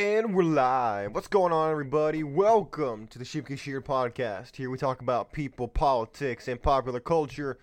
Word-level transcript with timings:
And 0.00 0.34
we're 0.34 0.44
live. 0.44 1.14
What's 1.14 1.28
going 1.28 1.52
on, 1.52 1.70
everybody? 1.70 2.22
Welcome 2.22 3.06
to 3.08 3.18
the 3.18 3.24
Sheep 3.26 3.54
Shear 3.58 3.82
podcast. 3.82 4.56
Here 4.56 4.70
we 4.70 4.78
talk 4.78 5.02
about 5.02 5.30
people, 5.30 5.68
politics, 5.68 6.48
and 6.48 6.62
popular 6.62 7.00
culture. 7.00 7.58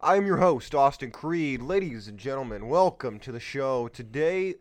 I 0.00 0.16
am 0.16 0.24
your 0.24 0.38
host, 0.38 0.74
Austin 0.74 1.10
Creed. 1.10 1.60
Ladies 1.60 2.08
and 2.08 2.16
gentlemen, 2.18 2.68
welcome 2.68 3.18
to 3.18 3.30
the 3.30 3.38
show. 3.38 3.88
Today, 3.88 4.54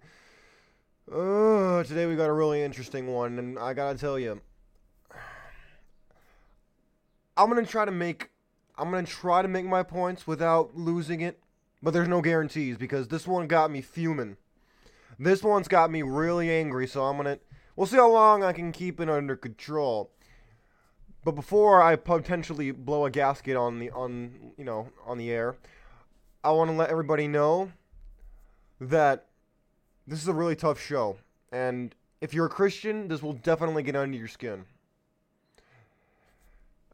uh, 1.09 1.83
today 1.83 2.07
we 2.07 2.17
got 2.17 2.27
a 2.27 2.33
really 2.33 2.61
interesting 2.61 3.07
one, 3.07 3.39
and 3.39 3.57
I 3.57 3.73
gotta 3.73 3.97
tell 3.97 4.19
you, 4.19 4.41
I'm 7.37 7.47
gonna 7.47 7.65
try 7.65 7.85
to 7.85 7.91
make, 7.91 8.31
I'm 8.77 8.91
gonna 8.91 9.07
try 9.07 9.41
to 9.41 9.47
make 9.47 9.65
my 9.65 9.81
points 9.81 10.27
without 10.27 10.75
losing 10.75 11.21
it, 11.21 11.39
but 11.81 11.91
there's 11.93 12.09
no 12.09 12.19
guarantees 12.19 12.75
because 12.75 13.07
this 13.07 13.25
one 13.25 13.47
got 13.47 13.71
me 13.71 13.79
fuming. 13.79 14.35
This 15.19 15.43
one's 15.43 15.67
got 15.67 15.91
me 15.91 16.01
really 16.01 16.49
angry, 16.51 16.87
so 16.87 17.03
I'm 17.03 17.17
gonna. 17.17 17.39
We'll 17.75 17.87
see 17.87 17.97
how 17.97 18.11
long 18.11 18.43
I 18.43 18.53
can 18.53 18.71
keep 18.71 18.99
it 18.99 19.09
under 19.09 19.35
control. 19.35 20.11
But 21.23 21.33
before 21.33 21.81
I 21.81 21.95
potentially 21.95 22.71
blow 22.71 23.05
a 23.05 23.11
gasket 23.11 23.55
on 23.55 23.79
the 23.79 23.89
on 23.91 24.53
you 24.57 24.63
know 24.63 24.89
on 25.05 25.17
the 25.17 25.31
air, 25.31 25.55
I 26.43 26.51
want 26.51 26.69
to 26.69 26.75
let 26.75 26.89
everybody 26.89 27.27
know 27.27 27.71
that 28.81 29.25
this 30.05 30.21
is 30.21 30.27
a 30.27 30.33
really 30.33 30.55
tough 30.55 30.79
show, 30.79 31.17
and 31.51 31.95
if 32.21 32.33
you're 32.33 32.45
a 32.45 32.49
Christian, 32.49 33.07
this 33.07 33.21
will 33.21 33.33
definitely 33.33 33.83
get 33.83 33.95
under 33.95 34.17
your 34.17 34.27
skin. 34.27 34.65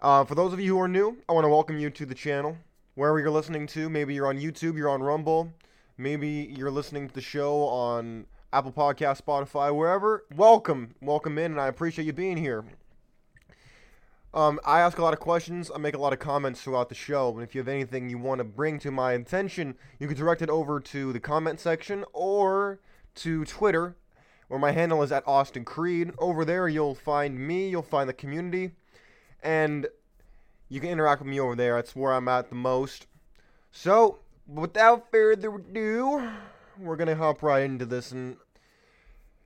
Uh, 0.02 0.24
for 0.24 0.34
those 0.34 0.54
of 0.54 0.60
you 0.60 0.76
who 0.76 0.82
are 0.82 0.88
new, 0.88 1.18
I 1.28 1.34
want 1.34 1.46
to 1.46 1.50
welcome 1.50 1.78
you 1.78 1.90
to 1.90 2.06
the 2.06 2.16
channel. 2.16 2.58
Wherever 2.96 3.20
you're 3.20 3.32
listening 3.32 3.68
to, 3.68 3.90
maybe 3.90 4.14
you're 4.14 4.28
on 4.28 4.40
YouTube, 4.40 4.78
you're 4.78 4.90
on 4.90 5.04
Rumble, 5.04 5.52
Maybe 6.00 6.50
you're 6.56 6.72
listening 6.72 7.10
to 7.10 7.14
the 7.14 7.20
show 7.20 7.64
on 7.64 8.26
Apple 8.54 8.72
Podcast, 8.72 9.22
Spotify, 9.22 9.76
wherever. 9.76 10.24
Welcome, 10.34 10.96
welcome 11.02 11.38
in, 11.38 11.52
and 11.52 11.60
I 11.60 11.68
appreciate 11.68 12.06
you 12.06 12.14
being 12.14 12.38
here. 12.38 12.64
Um, 14.34 14.62
I 14.66 14.80
ask 14.80 14.98
a 14.98 15.02
lot 15.02 15.12
of 15.12 15.20
questions. 15.20 15.70
I 15.76 15.78
make 15.78 15.96
a 15.96 16.00
lot 16.00 16.14
of 16.14 16.20
comments 16.20 16.62
throughout 16.62 16.88
the 16.88 16.96
show. 16.96 17.34
And 17.34 17.44
if 17.44 17.54
you 17.54 17.60
have 17.60 17.68
anything 17.68 18.10
you 18.10 18.18
want 18.18 18.40
to 18.40 18.46
bring 18.46 18.80
to 18.80 18.92
my 18.92 19.12
attention, 19.12 19.76
you 20.00 20.08
can 20.08 20.16
direct 20.16 20.42
it 20.42 20.50
over 20.50 20.80
to 20.80 21.12
the 21.12 21.20
comment 21.20 21.60
section 21.60 22.06
or 22.14 22.80
to 23.16 23.44
Twitter, 23.44 23.98
where 24.48 24.58
my 24.58 24.72
handle 24.72 25.04
is 25.04 25.12
at 25.12 25.28
Austin 25.28 25.66
Creed. 25.66 26.14
Over 26.18 26.46
there, 26.46 26.70
you'll 26.70 26.96
find 26.96 27.38
me, 27.38 27.68
you'll 27.68 27.82
find 27.82 28.08
the 28.08 28.14
community, 28.14 28.72
and 29.44 29.86
you 30.70 30.80
can 30.80 30.92
interact 30.92 31.20
with 31.20 31.30
me 31.30 31.42
over 31.42 31.58
there. 31.58 31.76
That's 31.76 31.94
where 31.94 32.14
I'm 32.14 32.30
at 32.30 32.48
the 32.48 32.56
most. 32.56 33.08
So, 33.70 34.20
without 34.54 35.12
further 35.12 35.56
ado, 35.56 36.30
we're 36.80 36.96
gonna 36.96 37.16
hop 37.16 37.44
right 37.44 37.64
into 37.64 37.86
this. 37.86 38.12
And 38.12 38.38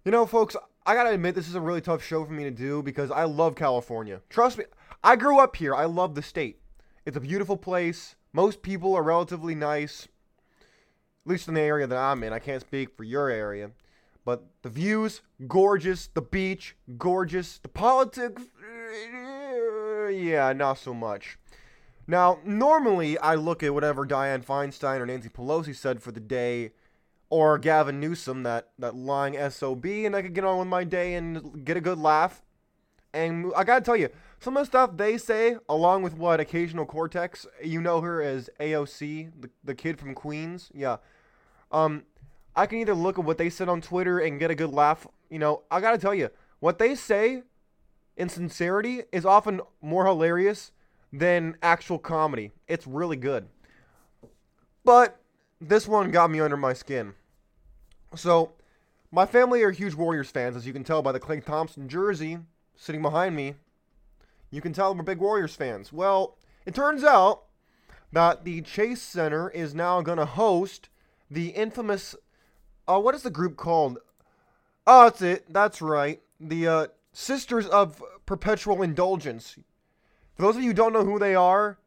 you 0.06 0.12
know, 0.12 0.26
folks, 0.26 0.56
I 0.86 0.95
gotta 0.95 1.12
admit 1.12 1.36
this 1.36 1.48
is 1.48 1.56
a 1.56 1.62
really 1.62 1.82
tough 1.82 2.04
show 2.04 2.26
for 2.26 2.34
me 2.34 2.44
to 2.44 2.52
do 2.52 2.82
because 2.84 3.12
I 3.12 3.23
love 3.23 3.56
California. 3.56 4.22
Trust 4.30 4.58
me, 4.58 4.66
I 5.04 5.16
grew 5.16 5.40
up 5.40 5.56
here. 5.56 5.76
I 5.76 5.86
love 5.86 6.16
the 6.16 6.22
state. 6.22 6.60
It's 7.06 7.18
a 7.18 7.22
beautiful 7.22 7.58
place. 7.58 8.16
Most 8.32 8.62
people 8.62 8.95
are 8.95 9.04
relatively 9.04 9.56
nice. 9.56 10.08
At 11.26 11.32
least 11.32 11.48
in 11.48 11.54
the 11.54 11.62
area 11.62 11.88
that 11.88 11.98
I'm 11.98 12.23
in. 12.23 12.34
I 12.34 12.40
can't 12.40 12.62
speak 12.62 12.95
for 12.98 13.04
your 13.04 13.30
area. 13.30 13.72
But 14.26 14.45
the 14.62 14.70
views, 14.70 15.22
gorgeous. 15.48 16.08
The 16.08 16.22
beach, 16.22 16.76
gorgeous. 16.98 17.60
The 17.60 17.67
politics, 17.70 18.44
yeah, 20.12 20.54
not 20.54 20.78
so 20.78 20.94
much. 20.94 21.38
Now, 22.06 22.40
normally 22.44 23.18
I 23.18 23.36
look 23.36 23.64
at 23.64 23.73
whatever 23.73 24.06
Dianne 24.06 24.46
Feinstein 24.46 25.00
or 25.00 25.06
Nancy 25.06 25.30
Pelosi 25.30 25.76
said 25.76 26.02
for 26.02 26.12
the 26.12 26.20
day, 26.20 26.72
or 27.30 27.58
Gavin 27.58 28.00
Newsom, 28.00 28.44
that, 28.44 28.70
that 28.78 28.95
lying 28.95 29.36
SOB, 29.50 29.86
and 29.86 30.16
I 30.16 30.22
could 30.22 30.36
get 30.36 30.44
on 30.44 30.60
with 30.60 30.68
my 30.68 30.84
day 30.84 31.16
and 31.16 31.66
get 31.66 31.78
a 31.78 31.82
good 31.82 31.98
laugh. 31.98 32.44
And 33.14 33.52
I 33.56 33.64
gotta 33.64 33.84
tell 33.84 33.95
you, 33.95 34.10
some 34.40 34.58
of 34.58 34.62
the 34.62 34.68
stuff 34.68 34.98
they 34.98 35.18
say, 35.18 35.56
along 35.70 36.04
with 36.04 36.16
what 36.16 36.40
Occasional 36.40 36.86
Cortex, 36.86 37.48
you 37.64 37.82
know 37.82 38.02
her 38.02 38.22
as 38.22 38.50
AOC, 38.60 39.32
the, 39.39 39.50
the 39.64 39.73
kid 39.73 40.00
from 40.00 40.14
Queens, 40.14 40.70
yeah. 40.73 40.98
Um, 41.72 42.04
I 42.56 42.67
can 42.67 42.80
either 42.80 42.94
look 42.94 43.17
at 43.17 43.26
what 43.26 43.38
they 43.38 43.50
said 43.50 43.70
on 43.70 43.82
Twitter 43.82 44.20
and 44.20 44.39
get 44.39 44.52
a 44.52 44.56
good 44.56 44.72
laugh. 44.72 45.08
You 45.30 45.39
know, 45.39 45.64
I 45.72 45.80
gotta 45.80 45.98
tell 45.98 46.14
you, 46.14 46.30
what 46.60 46.77
they 46.77 46.94
say 46.94 47.44
in 48.16 48.30
sincerity 48.30 49.04
is 49.11 49.26
often 49.26 49.61
more 49.82 50.06
hilarious 50.06 50.72
than 51.14 51.56
actual 51.62 52.00
comedy. 52.00 52.52
It's 52.68 52.88
really 52.88 53.16
good. 53.16 53.48
But 54.84 55.20
this 55.62 55.88
one 55.88 56.12
got 56.12 56.32
me 56.32 56.42
under 56.42 56.58
my 56.58 56.74
skin. 56.74 57.14
So, 58.16 58.52
my 59.12 59.28
family 59.28 59.62
are 59.62 59.72
huge 59.72 59.94
Warriors 59.94 60.32
fans, 60.32 60.56
as 60.56 60.66
you 60.66 60.74
can 60.74 60.84
tell 60.84 61.04
by 61.04 61.12
the 61.12 61.20
Klay 61.20 61.44
Thompson 61.46 61.88
jersey 61.88 62.40
sitting 62.76 63.02
behind 63.02 63.36
me. 63.36 63.54
You 64.50 64.60
can 64.60 64.74
tell 64.74 64.94
we're 64.94 65.04
big 65.04 65.20
Warriors 65.20 65.56
fans. 65.56 65.94
Well, 65.94 66.38
it 66.66 66.76
turns 66.76 67.04
out 67.04 67.44
that 68.12 68.44
the 68.44 68.62
Chase 68.62 69.02
Center 69.02 69.50
is 69.50 69.74
now 69.74 70.02
going 70.02 70.18
to 70.18 70.26
host 70.26 70.90
the 71.30 71.50
infamous. 71.50 72.16
Uh, 72.88 73.00
what 73.00 73.16
is 73.16 73.24
the 73.24 73.30
group 73.30 73.56
called? 73.56 74.00
Oh, 74.86 75.06
that's 75.06 75.22
it. 75.22 75.45
That's 75.52 75.82
right. 75.82 76.22
The 76.40 76.68
uh, 76.68 76.88
Sisters 77.14 77.68
of 77.68 78.04
Perpetual 78.26 78.82
Indulgence. 78.82 79.58
For 80.36 80.42
those 80.42 80.55
of 80.55 80.64
you 80.64 80.70
who 80.70 80.73
don't 80.73 80.94
know 80.94 81.05
who 81.05 81.20
they 81.20 81.36
are, 81.36 81.77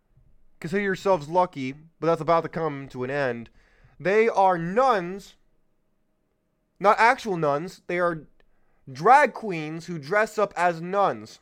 consider 0.60 0.82
yourselves 0.82 1.28
lucky, 1.28 1.74
but 2.00 2.06
that's 2.06 2.20
about 2.20 2.42
to 2.42 2.48
come 2.48 2.88
to 2.88 3.04
an 3.04 3.10
end. 3.10 3.50
They 3.98 4.28
are 4.28 4.58
nuns, 4.58 5.34
not 6.78 6.96
actual 6.98 7.36
nuns. 7.36 7.82
They 7.86 7.98
are 7.98 8.26
drag 8.90 9.32
queens 9.32 9.86
who 9.86 9.98
dress 9.98 10.38
up 10.38 10.54
as 10.56 10.80
nuns. 10.80 11.40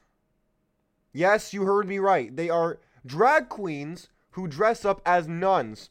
Yes, 1.13 1.53
you 1.53 1.65
heard 1.65 1.87
me 1.87 1.99
right. 1.99 2.35
They 2.35 2.49
are 2.49 2.79
drag 3.05 3.49
queens 3.49 4.09
who 4.31 4.49
dress 4.49 4.85
up 4.85 5.03
as 5.05 5.29
nuns. 5.29 5.91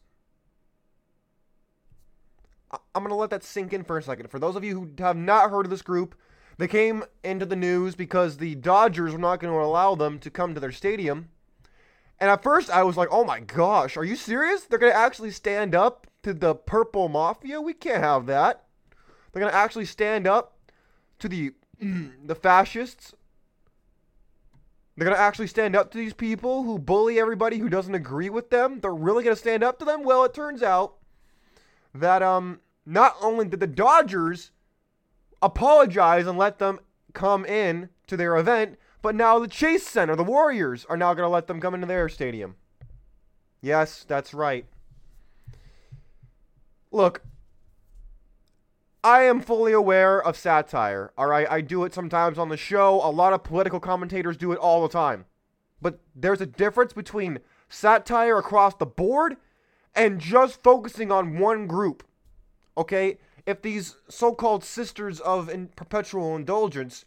I'm 2.71 3.03
going 3.03 3.09
to 3.09 3.15
let 3.15 3.29
that 3.29 3.43
sink 3.43 3.71
in 3.71 3.83
for 3.83 3.97
a 3.97 4.03
second. 4.03 4.29
For 4.31 4.39
those 4.39 4.55
of 4.55 4.63
you 4.63 4.73
who 4.73 5.03
have 5.03 5.15
not 5.15 5.51
heard 5.51 5.65
of 5.65 5.69
this 5.69 5.83
group, 5.83 6.15
they 6.57 6.67
came 6.67 7.03
into 7.23 7.45
the 7.45 7.55
news 7.55 7.95
because 7.95 8.37
the 8.37 8.55
Dodgers 8.55 9.13
were 9.13 9.19
not 9.19 9.39
going 9.39 9.53
to 9.53 9.59
allow 9.59 9.95
them 9.95 10.19
to 10.19 10.29
come 10.29 10.53
to 10.53 10.59
their 10.59 10.71
stadium. 10.71 11.29
And 12.19 12.29
at 12.29 12.43
first 12.43 12.69
I 12.69 12.83
was 12.83 12.95
like, 12.95 13.09
oh 13.11 13.23
my 13.23 13.39
gosh, 13.39 13.97
are 13.97 14.03
you 14.03 14.15
serious? 14.15 14.63
They're 14.63 14.79
going 14.79 14.91
to 14.91 14.97
actually 14.97 15.31
stand 15.31 15.75
up 15.75 16.07
to 16.23 16.33
the 16.33 16.55
Purple 16.55 17.09
Mafia? 17.09 17.59
We 17.59 17.73
can't 17.73 18.03
have 18.03 18.27
that. 18.27 18.63
They're 19.31 19.41
going 19.41 19.51
to 19.51 19.57
actually 19.57 19.85
stand 19.85 20.27
up 20.27 20.57
to 21.19 21.27
the 21.27 21.53
the 21.79 22.35
fascists. 22.35 23.13
They're 24.95 25.05
going 25.05 25.17
to 25.17 25.21
actually 25.21 25.47
stand 25.47 25.75
up 25.75 25.91
to 25.91 25.97
these 25.97 26.13
people 26.13 26.63
who 26.63 26.77
bully 26.77 27.19
everybody 27.19 27.57
who 27.57 27.67
doesn't 27.67 27.95
agree 27.95 28.29
with 28.29 28.51
them. 28.51 28.79
They're 28.79 28.93
really 28.93 29.23
going 29.23 29.35
to 29.35 29.41
stand 29.41 29.63
up 29.63 29.79
to 29.79 29.85
them? 29.85 30.03
Well, 30.03 30.23
it 30.23 30.35
turns 30.35 30.61
out 30.61 30.93
that 31.93 32.21
um 32.21 32.59
not 32.85 33.15
only 33.21 33.47
did 33.47 33.59
the 33.59 33.67
Dodgers 33.67 34.51
apologize 35.43 36.25
and 36.25 36.37
let 36.37 36.57
them 36.57 36.79
come 37.13 37.45
in 37.45 37.89
to 38.07 38.17
their 38.17 38.37
event, 38.37 38.77
but 39.01 39.13
now 39.13 39.37
the 39.37 39.47
Chase 39.47 39.85
Center, 39.85 40.15
the 40.15 40.23
Warriors, 40.23 40.85
are 40.89 40.97
now 40.97 41.13
going 41.13 41.25
to 41.25 41.29
let 41.29 41.47
them 41.47 41.59
come 41.59 41.75
into 41.75 41.85
their 41.85 42.09
stadium. 42.09 42.55
Yes, 43.61 44.05
that's 44.07 44.33
right. 44.33 44.65
Look, 46.91 47.21
I 49.03 49.23
am 49.23 49.41
fully 49.41 49.73
aware 49.73 50.21
of 50.21 50.37
satire. 50.37 51.11
All 51.17 51.27
right, 51.27 51.47
I 51.49 51.59
do 51.61 51.83
it 51.83 51.93
sometimes 51.93 52.37
on 52.37 52.49
the 52.49 52.57
show. 52.57 53.01
A 53.03 53.11
lot 53.11 53.33
of 53.33 53.43
political 53.43 53.79
commentators 53.79 54.37
do 54.37 54.53
it 54.53 54.59
all 54.59 54.81
the 54.81 54.89
time. 54.89 55.25
But 55.81 55.99
there's 56.15 56.39
a 56.39 56.45
difference 56.45 56.93
between 56.93 57.39
satire 57.67 58.37
across 58.37 58.75
the 58.75 58.85
board 58.85 59.35
and 59.93 60.19
just 60.19 60.63
focusing 60.63 61.11
on 61.11 61.37
one 61.37 61.67
group. 61.67 62.03
Okay? 62.77 63.17
If 63.45 63.61
these 63.61 63.95
so-called 64.09 64.63
sisters 64.63 65.19
of 65.19 65.49
in 65.49 65.67
perpetual 65.67 66.35
indulgence 66.35 67.05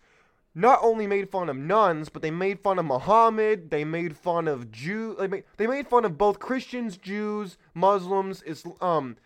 not 0.55 0.79
only 0.83 1.07
made 1.07 1.29
fun 1.29 1.51
of 1.51 1.57
nuns, 1.57 2.09
but 2.09 2.23
they 2.23 2.31
made 2.31 2.59
fun 2.61 2.79
of 2.79 2.87
Muhammad, 2.87 3.71
they 3.71 3.85
made 3.85 4.17
fun 4.17 4.49
of 4.49 4.71
Jew, 4.71 5.15
they 5.19 5.29
made, 5.29 5.45
they 5.59 5.67
made 5.67 5.87
fun 5.87 6.07
of 6.07 6.17
both 6.17 6.39
Christians, 6.39 6.97
Jews, 6.97 7.59
Muslims, 7.75 8.43
Islam, 8.47 8.77
um, 8.81 9.17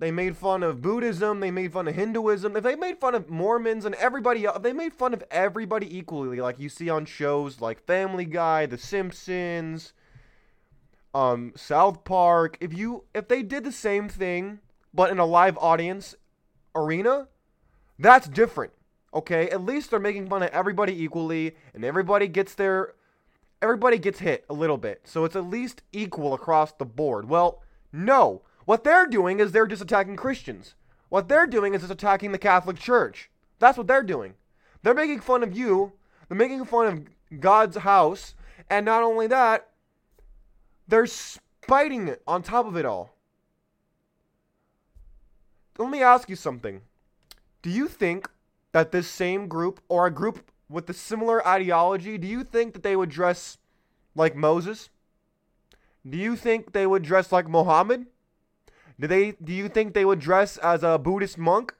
they 0.00 0.10
made 0.10 0.36
fun 0.36 0.64
of 0.64 0.82
Buddhism, 0.82 1.38
they 1.38 1.52
made 1.52 1.72
fun 1.72 1.86
of 1.86 1.94
Hinduism, 1.94 2.56
If 2.56 2.64
they 2.64 2.74
made 2.74 2.98
fun 2.98 3.14
of 3.14 3.30
Mormons 3.30 3.84
and 3.84 3.94
everybody 3.94 4.44
else, 4.44 4.58
they 4.60 4.72
made 4.72 4.92
fun 4.92 5.14
of 5.14 5.22
everybody 5.30 5.96
equally, 5.96 6.40
like 6.40 6.58
you 6.58 6.68
see 6.68 6.90
on 6.90 7.04
shows 7.04 7.60
like 7.60 7.86
Family 7.86 8.24
Guy, 8.24 8.66
The 8.66 8.78
Simpsons, 8.78 9.92
um, 11.14 11.52
South 11.54 12.02
Park. 12.02 12.56
If 12.60 12.76
you, 12.76 13.04
if 13.14 13.28
they 13.28 13.44
did 13.44 13.62
the 13.62 13.70
same 13.70 14.08
thing 14.08 14.58
but 14.94 15.10
in 15.10 15.18
a 15.18 15.24
live 15.24 15.56
audience 15.58 16.14
arena, 16.74 17.28
that's 17.98 18.28
different. 18.28 18.72
Okay, 19.14 19.50
at 19.50 19.64
least 19.64 19.90
they're 19.90 20.00
making 20.00 20.28
fun 20.28 20.42
of 20.42 20.50
everybody 20.50 21.02
equally, 21.02 21.54
and 21.74 21.84
everybody 21.84 22.28
gets 22.28 22.54
their 22.54 22.94
everybody 23.60 23.98
gets 23.98 24.18
hit 24.18 24.44
a 24.50 24.54
little 24.54 24.76
bit. 24.76 25.02
So 25.04 25.24
it's 25.24 25.36
at 25.36 25.48
least 25.48 25.82
equal 25.92 26.34
across 26.34 26.72
the 26.72 26.84
board. 26.84 27.28
Well, 27.28 27.62
no. 27.92 28.42
What 28.64 28.84
they're 28.84 29.06
doing 29.06 29.40
is 29.40 29.52
they're 29.52 29.66
just 29.66 29.82
attacking 29.82 30.16
Christians. 30.16 30.74
What 31.08 31.28
they're 31.28 31.46
doing 31.46 31.74
is 31.74 31.82
just 31.82 31.92
attacking 31.92 32.32
the 32.32 32.38
Catholic 32.38 32.78
Church. 32.78 33.30
That's 33.58 33.78
what 33.78 33.86
they're 33.86 34.02
doing. 34.02 34.34
They're 34.82 34.94
making 34.94 35.20
fun 35.20 35.42
of 35.42 35.56
you. 35.56 35.92
They're 36.28 36.38
making 36.38 36.64
fun 36.64 36.86
of 36.86 37.40
God's 37.40 37.76
house. 37.76 38.34
And 38.68 38.86
not 38.86 39.02
only 39.02 39.26
that, 39.28 39.68
they're 40.88 41.06
spiting 41.06 42.08
it 42.08 42.22
on 42.26 42.42
top 42.42 42.66
of 42.66 42.76
it 42.76 42.84
all. 42.84 43.11
Let 45.78 45.90
me 45.90 46.02
ask 46.02 46.28
you 46.28 46.36
something. 46.36 46.82
Do 47.62 47.70
you 47.70 47.88
think 47.88 48.28
that 48.72 48.92
this 48.92 49.08
same 49.08 49.48
group 49.48 49.80
or 49.88 50.06
a 50.06 50.10
group 50.10 50.50
with 50.68 50.88
a 50.88 50.94
similar 50.94 51.46
ideology, 51.46 52.18
do 52.18 52.26
you 52.26 52.44
think 52.44 52.72
that 52.72 52.82
they 52.82 52.96
would 52.96 53.10
dress 53.10 53.58
like 54.14 54.34
Moses? 54.34 54.90
Do 56.08 56.18
you 56.18 56.34
think 56.36 56.72
they 56.72 56.86
would 56.86 57.02
dress 57.02 57.30
like 57.30 57.48
Muhammad? 57.48 58.06
Do 58.98 59.06
they 59.06 59.32
do 59.32 59.52
you 59.52 59.68
think 59.68 59.94
they 59.94 60.04
would 60.04 60.18
dress 60.18 60.56
as 60.58 60.82
a 60.82 60.98
Buddhist 60.98 61.38
monk? 61.38 61.74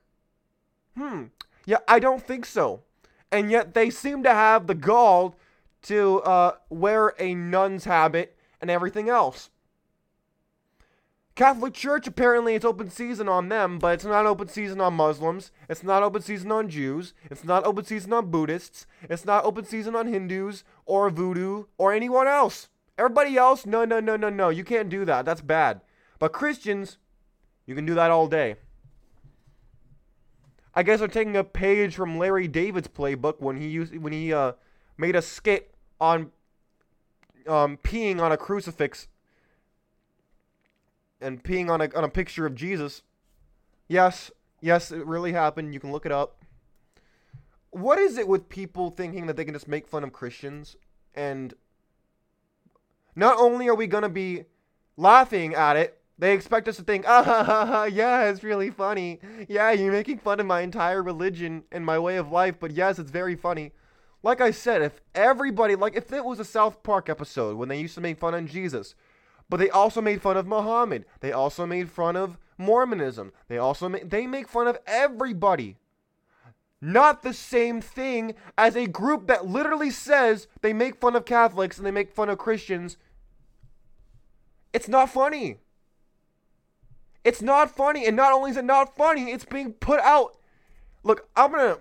Hmm. 0.96 1.24
Yeah, 1.66 1.78
I 1.88 1.98
don't 1.98 2.24
think 2.24 2.46
so. 2.46 2.82
And 3.30 3.50
yet 3.50 3.74
they 3.74 3.90
seem 3.90 4.22
to 4.24 4.30
have 4.32 4.66
the 4.66 4.74
gall 4.74 5.36
to 5.82 6.20
uh, 6.20 6.52
wear 6.68 7.14
a 7.18 7.34
nun's 7.34 7.84
habit 7.84 8.36
and 8.60 8.70
everything 8.70 9.08
else. 9.08 9.50
Catholic 11.34 11.72
Church 11.72 12.06
apparently 12.06 12.54
it's 12.54 12.64
open 12.64 12.90
season 12.90 13.26
on 13.28 13.48
them, 13.48 13.78
but 13.78 13.94
it's 13.94 14.04
not 14.04 14.26
open 14.26 14.48
season 14.48 14.80
on 14.80 14.94
Muslims. 14.94 15.50
It's 15.68 15.82
not 15.82 16.02
open 16.02 16.20
season 16.20 16.52
on 16.52 16.68
Jews. 16.68 17.14
It's 17.30 17.44
not 17.44 17.64
open 17.64 17.84
season 17.84 18.12
on 18.12 18.30
Buddhists. 18.30 18.86
It's 19.08 19.24
not 19.24 19.44
open 19.44 19.64
season 19.64 19.96
on 19.96 20.08
Hindus 20.08 20.62
or 20.84 21.08
voodoo 21.08 21.64
or 21.78 21.92
anyone 21.92 22.28
else. 22.28 22.68
Everybody 22.98 23.38
else, 23.38 23.64
no, 23.64 23.86
no, 23.86 23.98
no, 23.98 24.16
no, 24.16 24.28
no. 24.28 24.50
You 24.50 24.62
can't 24.62 24.90
do 24.90 25.06
that. 25.06 25.24
That's 25.24 25.40
bad. 25.40 25.80
But 26.18 26.32
Christians, 26.32 26.98
you 27.64 27.74
can 27.74 27.86
do 27.86 27.94
that 27.94 28.10
all 28.10 28.26
day. 28.26 28.56
I 30.74 30.82
guess 30.82 30.98
they're 30.98 31.08
taking 31.08 31.36
a 31.36 31.44
page 31.44 31.94
from 31.94 32.18
Larry 32.18 32.48
David's 32.48 32.88
playbook 32.88 33.40
when 33.40 33.60
he 33.60 33.68
used 33.68 33.96
when 33.96 34.12
he 34.12 34.32
uh, 34.32 34.52
made 34.96 35.16
a 35.16 35.22
skit 35.22 35.74
on 36.00 36.30
um, 37.46 37.78
peeing 37.78 38.20
on 38.20 38.32
a 38.32 38.36
crucifix 38.36 39.08
and 41.22 41.42
peeing 41.42 41.70
on 41.70 41.80
a 41.80 41.88
on 41.94 42.04
a 42.04 42.08
picture 42.08 42.46
of 42.46 42.54
Jesus. 42.54 43.02
Yes, 43.88 44.30
yes, 44.60 44.90
it 44.90 45.06
really 45.06 45.32
happened. 45.32 45.74
You 45.74 45.80
can 45.80 45.92
look 45.92 46.06
it 46.06 46.12
up. 46.12 46.42
What 47.70 47.98
is 47.98 48.18
it 48.18 48.28
with 48.28 48.48
people 48.48 48.90
thinking 48.90 49.26
that 49.26 49.36
they 49.36 49.44
can 49.44 49.54
just 49.54 49.68
make 49.68 49.88
fun 49.88 50.04
of 50.04 50.12
Christians 50.12 50.76
and 51.14 51.54
not 53.14 53.38
only 53.38 53.68
are 53.68 53.74
we 53.74 53.86
going 53.86 54.02
to 54.02 54.08
be 54.08 54.44
laughing 54.96 55.54
at 55.54 55.76
it, 55.76 55.98
they 56.18 56.32
expect 56.32 56.68
us 56.68 56.76
to 56.76 56.82
think, 56.82 57.04
ah, 57.08 57.22
ha, 57.22 57.44
ha, 57.44 57.66
ha, 57.66 57.84
yeah, 57.84 58.24
it's 58.24 58.42
really 58.42 58.70
funny. 58.70 59.20
Yeah, 59.48 59.72
you're 59.72 59.92
making 59.92 60.18
fun 60.18 60.40
of 60.40 60.46
my 60.46 60.60
entire 60.60 61.02
religion 61.02 61.64
and 61.72 61.84
my 61.84 61.98
way 61.98 62.16
of 62.16 62.30
life, 62.30 62.56
but 62.60 62.72
yes, 62.72 62.98
it's 62.98 63.10
very 63.10 63.36
funny. 63.36 63.72
Like 64.22 64.40
I 64.40 64.52
said, 64.52 64.82
if 64.82 65.00
everybody, 65.14 65.74
like 65.74 65.96
if 65.96 66.12
it 66.12 66.24
was 66.24 66.38
a 66.38 66.44
South 66.44 66.82
Park 66.82 67.08
episode 67.08 67.56
when 67.56 67.68
they 67.68 67.80
used 67.80 67.96
to 67.96 68.00
make 68.00 68.18
fun 68.18 68.34
of 68.34 68.46
Jesus, 68.46 68.94
but 69.52 69.58
they 69.58 69.68
also 69.68 70.00
made 70.00 70.22
fun 70.22 70.38
of 70.38 70.46
Muhammad, 70.46 71.04
they 71.20 71.30
also 71.30 71.66
made 71.66 71.90
fun 71.90 72.16
of 72.16 72.38
Mormonism, 72.56 73.34
they 73.48 73.58
also 73.58 73.86
ma- 73.86 73.98
they 74.02 74.26
make 74.26 74.48
fun 74.48 74.66
of 74.66 74.78
everybody. 74.86 75.76
Not 76.80 77.22
the 77.22 77.34
same 77.34 77.82
thing 77.82 78.34
as 78.56 78.74
a 78.74 78.86
group 78.86 79.26
that 79.26 79.46
literally 79.46 79.90
says 79.90 80.48
they 80.62 80.72
make 80.72 80.98
fun 80.98 81.14
of 81.14 81.26
Catholics 81.26 81.76
and 81.76 81.86
they 81.86 81.90
make 81.90 82.14
fun 82.14 82.30
of 82.30 82.38
Christians. 82.38 82.96
It's 84.72 84.88
not 84.88 85.10
funny. 85.10 85.58
It's 87.22 87.42
not 87.42 87.76
funny, 87.76 88.06
and 88.06 88.16
not 88.16 88.32
only 88.32 88.52
is 88.52 88.56
it 88.56 88.64
not 88.64 88.96
funny, 88.96 89.32
it's 89.32 89.44
being 89.44 89.74
put 89.74 90.00
out. 90.00 90.38
Look, 91.02 91.28
I'm 91.36 91.50
gonna, 91.50 91.76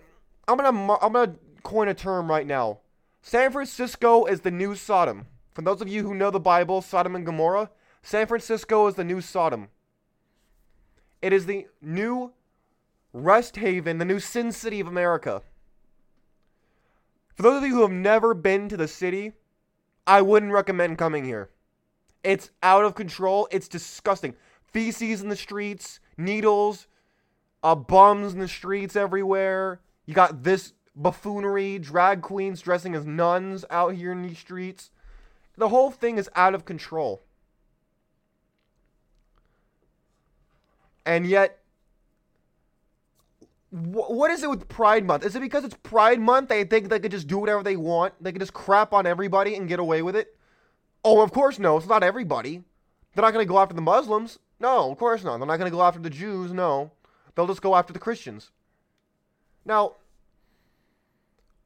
I'm 0.45 0.57
gonna, 0.57 0.97
I'm 1.01 1.13
gonna 1.13 1.35
coin 1.63 1.87
a 1.87 1.93
term 1.93 2.29
right 2.29 2.45
now. 2.45 2.79
San 3.21 3.49
Francisco 3.49 4.25
is 4.25 4.41
the 4.41 4.51
new 4.51 4.75
Sodom. 4.75 5.27
For 5.53 5.61
those 5.61 5.81
of 5.81 5.87
you 5.87 6.03
who 6.03 6.13
know 6.13 6.31
the 6.31 6.39
Bible, 6.39 6.81
Sodom 6.81 7.15
and 7.15 7.25
Gomorrah, 7.25 7.69
San 8.01 8.27
Francisco 8.27 8.87
is 8.87 8.95
the 8.95 9.03
new 9.03 9.21
Sodom. 9.21 9.67
It 11.21 11.33
is 11.33 11.45
the 11.45 11.67
new 11.81 12.33
Rest 13.13 13.57
Haven, 13.57 13.97
the 13.97 14.05
new 14.05 14.19
Sin 14.19 14.51
City 14.51 14.79
of 14.79 14.87
America. 14.87 15.41
For 17.35 17.43
those 17.43 17.57
of 17.57 17.67
you 17.67 17.75
who 17.75 17.81
have 17.81 17.91
never 17.91 18.33
been 18.33 18.69
to 18.69 18.77
the 18.77 18.87
city, 18.87 19.33
I 20.07 20.21
wouldn't 20.21 20.51
recommend 20.51 20.97
coming 20.97 21.25
here. 21.25 21.49
It's 22.23 22.51
out 22.63 22.85
of 22.85 22.95
control. 22.95 23.47
It's 23.51 23.67
disgusting. 23.67 24.35
Feces 24.63 25.21
in 25.21 25.29
the 25.29 25.35
streets, 25.35 25.99
needles, 26.17 26.87
uh, 27.63 27.75
bums 27.75 28.33
in 28.33 28.39
the 28.39 28.47
streets 28.47 28.95
everywhere. 28.95 29.81
You 30.05 30.13
got 30.13 30.43
this 30.43 30.73
buffoonery, 30.95 31.79
drag 31.79 32.21
queens 32.21 32.61
dressing 32.61 32.95
as 32.95 33.05
nuns 33.05 33.65
out 33.69 33.95
here 33.95 34.11
in 34.11 34.21
these 34.21 34.39
streets. 34.39 34.91
The 35.61 35.69
whole 35.69 35.91
thing 35.91 36.17
is 36.17 36.27
out 36.35 36.55
of 36.55 36.65
control. 36.65 37.21
And 41.05 41.27
yet, 41.27 41.59
what 43.69 44.31
is 44.31 44.41
it 44.41 44.49
with 44.49 44.67
Pride 44.67 45.05
Month? 45.05 45.23
Is 45.23 45.35
it 45.35 45.39
because 45.39 45.63
it's 45.63 45.77
Pride 45.83 46.19
Month 46.19 46.49
they 46.49 46.63
think 46.63 46.89
they 46.89 46.99
could 46.99 47.11
just 47.11 47.27
do 47.27 47.37
whatever 47.37 47.61
they 47.61 47.75
want? 47.75 48.15
They 48.19 48.31
could 48.31 48.41
just 48.41 48.53
crap 48.53 48.91
on 48.91 49.05
everybody 49.05 49.53
and 49.53 49.69
get 49.69 49.79
away 49.79 50.01
with 50.01 50.15
it? 50.15 50.35
Oh, 51.05 51.21
of 51.21 51.31
course 51.31 51.59
no. 51.59 51.77
It's 51.77 51.85
not 51.85 52.01
everybody. 52.01 52.63
They're 53.13 53.21
not 53.21 53.31
going 53.31 53.45
to 53.45 53.47
go 53.47 53.59
after 53.59 53.75
the 53.75 53.81
Muslims. 53.81 54.39
No, 54.59 54.91
of 54.91 54.97
course 54.97 55.23
not. 55.23 55.37
They're 55.37 55.45
not 55.45 55.59
going 55.59 55.69
to 55.69 55.77
go 55.77 55.83
after 55.83 55.99
the 55.99 56.09
Jews. 56.09 56.51
No. 56.51 56.89
They'll 57.35 57.45
just 57.45 57.61
go 57.61 57.75
after 57.75 57.93
the 57.93 57.99
Christians. 57.99 58.49
Now, 59.63 59.97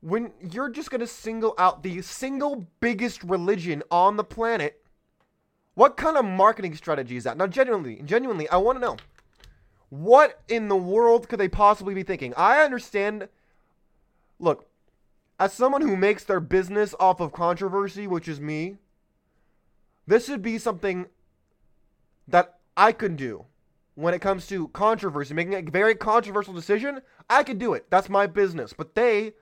when 0.05 0.31
you're 0.51 0.69
just 0.69 0.91
going 0.91 1.01
to 1.01 1.07
single 1.07 1.55
out 1.57 1.81
the 1.81 1.99
single 2.03 2.67
biggest 2.79 3.23
religion 3.23 3.81
on 3.89 4.17
the 4.17 4.23
planet, 4.23 4.79
what 5.73 5.97
kind 5.97 6.15
of 6.15 6.23
marketing 6.23 6.75
strategy 6.75 7.17
is 7.17 7.23
that? 7.23 7.37
Now, 7.37 7.47
genuinely, 7.47 8.03
genuinely, 8.05 8.47
I 8.49 8.57
want 8.57 8.75
to 8.75 8.81
know. 8.81 8.97
What 9.89 10.41
in 10.47 10.67
the 10.67 10.75
world 10.75 11.27
could 11.27 11.39
they 11.39 11.49
possibly 11.49 11.95
be 11.95 12.03
thinking? 12.03 12.35
I 12.37 12.63
understand. 12.63 13.29
Look, 14.37 14.69
as 15.39 15.53
someone 15.53 15.81
who 15.81 15.95
makes 15.95 16.23
their 16.23 16.39
business 16.39 16.93
off 16.99 17.19
of 17.19 17.31
controversy, 17.31 18.05
which 18.05 18.27
is 18.27 18.39
me, 18.39 18.77
this 20.05 20.27
should 20.27 20.43
be 20.43 20.59
something 20.59 21.07
that 22.27 22.59
I 22.77 22.91
could 22.91 23.15
do 23.15 23.45
when 23.95 24.13
it 24.13 24.21
comes 24.21 24.45
to 24.47 24.67
controversy, 24.67 25.33
making 25.33 25.55
a 25.55 25.63
very 25.63 25.95
controversial 25.95 26.53
decision. 26.53 27.01
I 27.27 27.41
could 27.41 27.57
do 27.57 27.73
it. 27.73 27.87
That's 27.89 28.07
my 28.07 28.27
business. 28.27 28.71
But 28.71 28.93
they, 28.93 29.33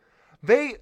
they 0.43 0.75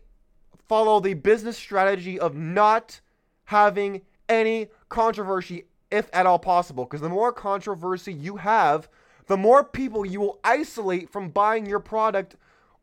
follow 0.67 0.99
the 0.99 1.13
business 1.13 1.57
strategy 1.57 2.19
of 2.19 2.35
not 2.35 2.99
having 3.45 4.01
any 4.27 4.67
controversy, 4.89 5.65
if 5.91 6.09
at 6.11 6.25
all 6.25 6.39
possible. 6.39 6.85
Because 6.85 7.01
the 7.01 7.09
more 7.09 7.31
controversy 7.31 8.11
you 8.11 8.37
have, 8.37 8.89
the 9.27 9.37
more 9.37 9.63
people 9.63 10.05
you 10.05 10.19
will 10.19 10.39
isolate 10.43 11.09
from 11.09 11.29
buying 11.29 11.65
your 11.65 11.79
product 11.79 12.35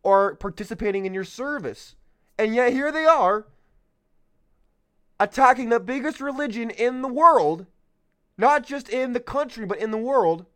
or 0.03 0.37
participating 0.37 1.05
in 1.05 1.13
your 1.13 1.25
service. 1.25 1.97
And 2.39 2.55
yet 2.55 2.73
here 2.73 2.93
they 2.93 3.05
are 3.05 3.47
attacking 5.19 5.69
the 5.69 5.81
biggest 5.81 6.21
religion 6.21 6.71
in 6.71 7.03
the 7.03 7.09
world, 7.09 7.67
not 8.37 8.65
just 8.65 8.89
in 8.89 9.13
the 9.13 9.21
country, 9.21 9.67
but 9.67 9.79
in 9.79 9.91
the 9.91 9.99
world, 9.99 10.47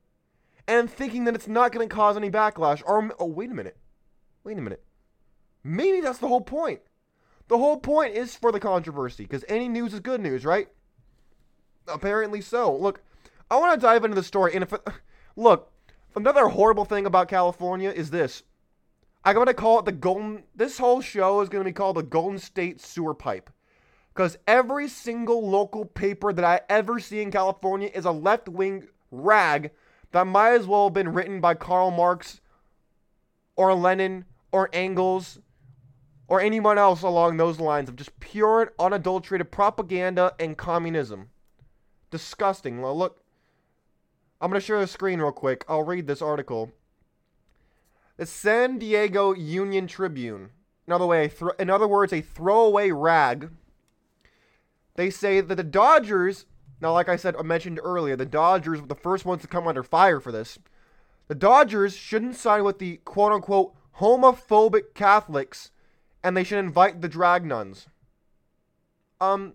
and 0.68 0.88
thinking 0.88 1.24
that 1.24 1.34
it's 1.34 1.48
not 1.48 1.72
going 1.72 1.88
to 1.88 1.94
cause 1.94 2.16
any 2.16 2.30
backlash. 2.30 2.82
Or, 2.86 3.10
oh, 3.18 3.26
wait 3.26 3.50
a 3.50 3.54
minute. 3.54 3.76
Wait 4.44 4.56
a 4.56 4.60
minute. 4.60 4.84
Maybe 5.64 6.00
that's 6.00 6.18
the 6.18 6.28
whole 6.28 6.40
point. 6.40 6.80
The 7.48 7.58
whole 7.58 7.78
point 7.78 8.14
is 8.14 8.34
for 8.34 8.52
the 8.52 8.60
controversy, 8.60 9.24
because 9.24 9.44
any 9.48 9.68
news 9.68 9.94
is 9.94 10.00
good 10.00 10.20
news, 10.20 10.44
right? 10.44 10.68
Apparently 11.86 12.40
so. 12.40 12.74
Look, 12.74 13.02
I 13.50 13.56
want 13.56 13.74
to 13.74 13.84
dive 13.84 14.04
into 14.04 14.14
the 14.14 14.22
story, 14.22 14.54
and 14.54 14.62
if 14.62 14.72
look, 15.36 15.72
Another 16.14 16.48
horrible 16.48 16.84
thing 16.84 17.06
about 17.06 17.28
California 17.28 17.90
is 17.90 18.10
this. 18.10 18.42
I'm 19.24 19.44
to 19.46 19.54
call 19.54 19.78
it 19.78 19.86
the 19.86 19.92
Golden. 19.92 20.44
This 20.54 20.78
whole 20.78 21.00
show 21.00 21.40
is 21.40 21.48
to 21.48 21.64
be 21.64 21.72
called 21.72 21.96
the 21.96 22.02
Golden 22.02 22.38
State 22.38 22.80
Sewer 22.80 23.14
Pipe. 23.14 23.48
Because 24.12 24.36
every 24.46 24.88
single 24.88 25.48
local 25.48 25.86
paper 25.86 26.32
that 26.34 26.44
I 26.44 26.60
ever 26.68 27.00
see 27.00 27.22
in 27.22 27.30
California 27.30 27.90
is 27.94 28.04
a 28.04 28.10
left 28.10 28.46
wing 28.46 28.88
rag 29.10 29.70
that 30.10 30.26
might 30.26 30.52
as 30.52 30.66
well 30.66 30.88
have 30.88 30.92
been 30.92 31.14
written 31.14 31.40
by 31.40 31.54
Karl 31.54 31.90
Marx 31.90 32.42
or 33.56 33.72
Lenin 33.74 34.26
or 34.50 34.68
Engels 34.74 35.38
or 36.32 36.40
anyone 36.40 36.78
else 36.78 37.02
along 37.02 37.36
those 37.36 37.60
lines 37.60 37.90
of 37.90 37.96
just 37.96 38.18
pure, 38.18 38.72
unadulterated 38.78 39.52
propaganda 39.52 40.34
and 40.40 40.56
communism. 40.56 41.28
Disgusting. 42.10 42.80
Well, 42.80 42.96
look, 42.96 43.22
I'm 44.40 44.48
going 44.48 44.58
to 44.58 44.64
share 44.64 44.80
the 44.80 44.86
screen 44.86 45.20
real 45.20 45.30
quick. 45.30 45.62
I'll 45.68 45.82
read 45.82 46.06
this 46.06 46.22
article. 46.22 46.72
The 48.16 48.24
San 48.24 48.78
Diego 48.78 49.34
Union 49.34 49.86
Tribune. 49.86 50.52
In 50.86 50.94
other, 50.94 51.04
way, 51.04 51.28
th- 51.28 51.50
in 51.58 51.68
other 51.68 51.86
words, 51.86 52.14
a 52.14 52.22
throwaway 52.22 52.92
rag. 52.92 53.50
They 54.94 55.10
say 55.10 55.42
that 55.42 55.54
the 55.54 55.62
Dodgers, 55.62 56.46
now, 56.80 56.94
like 56.94 57.10
I 57.10 57.16
said, 57.16 57.36
I 57.36 57.42
mentioned 57.42 57.78
earlier, 57.84 58.16
the 58.16 58.24
Dodgers 58.24 58.80
were 58.80 58.86
the 58.86 58.94
first 58.94 59.26
ones 59.26 59.42
to 59.42 59.48
come 59.48 59.68
under 59.68 59.82
fire 59.82 60.18
for 60.18 60.32
this. 60.32 60.58
The 61.28 61.34
Dodgers 61.34 61.94
shouldn't 61.94 62.36
sign 62.36 62.64
with 62.64 62.78
the 62.78 63.00
quote 63.04 63.32
unquote 63.32 63.74
homophobic 63.98 64.94
Catholics 64.94 65.72
and 66.22 66.36
they 66.36 66.44
should 66.44 66.58
invite 66.58 67.00
the 67.00 67.08
drag 67.08 67.44
nuns. 67.44 67.88
Um, 69.20 69.54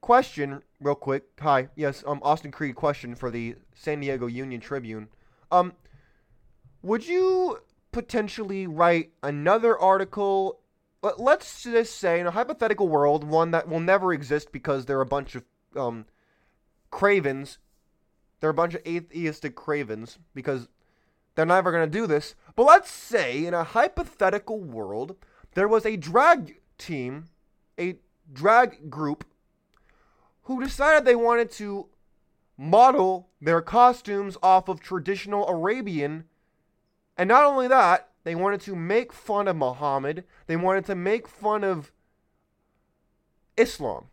question, 0.00 0.62
real 0.80 0.94
quick. 0.94 1.24
Hi, 1.40 1.68
yes, 1.76 2.04
um, 2.06 2.20
Austin 2.22 2.50
Creed. 2.50 2.74
Question 2.74 3.14
for 3.14 3.30
the 3.30 3.56
San 3.74 4.00
Diego 4.00 4.26
Union 4.26 4.60
Tribune. 4.60 5.08
Um, 5.50 5.72
would 6.82 7.06
you 7.06 7.58
potentially 7.92 8.66
write 8.66 9.12
another 9.22 9.78
article? 9.78 10.60
Let's 11.18 11.62
just 11.62 11.96
say 11.96 12.20
in 12.20 12.26
a 12.26 12.30
hypothetical 12.30 12.88
world, 12.88 13.24
one 13.24 13.50
that 13.50 13.68
will 13.68 13.80
never 13.80 14.12
exist 14.12 14.52
because 14.52 14.86
there 14.86 14.98
are 14.98 15.02
a 15.02 15.06
bunch 15.06 15.34
of 15.34 15.44
um, 15.76 16.06
cravens. 16.90 17.58
There 18.40 18.48
are 18.48 18.50
a 18.50 18.54
bunch 18.54 18.74
of 18.74 18.86
atheistic 18.86 19.54
cravens 19.54 20.18
because 20.34 20.68
they're 21.34 21.46
never 21.46 21.72
going 21.72 21.90
to 21.90 21.98
do 21.98 22.06
this. 22.06 22.34
But 22.56 22.64
let's 22.64 22.90
say 22.90 23.44
in 23.44 23.54
a 23.54 23.64
hypothetical 23.64 24.60
world, 24.60 25.16
there 25.54 25.68
was 25.68 25.86
a 25.86 25.96
drag 25.96 26.60
team, 26.78 27.26
a 27.78 27.96
drag 28.32 28.90
group, 28.90 29.24
who 30.44 30.62
decided 30.62 31.04
they 31.04 31.16
wanted 31.16 31.50
to 31.52 31.86
model 32.56 33.28
their 33.40 33.60
costumes 33.60 34.36
off 34.42 34.68
of 34.68 34.80
traditional 34.80 35.48
Arabian. 35.48 36.24
And 37.16 37.28
not 37.28 37.44
only 37.44 37.68
that, 37.68 38.10
they 38.24 38.34
wanted 38.34 38.60
to 38.62 38.76
make 38.76 39.12
fun 39.12 39.48
of 39.48 39.56
Muhammad, 39.56 40.24
they 40.46 40.56
wanted 40.56 40.84
to 40.86 40.94
make 40.94 41.28
fun 41.28 41.64
of 41.64 41.92
Islam. 43.56 44.06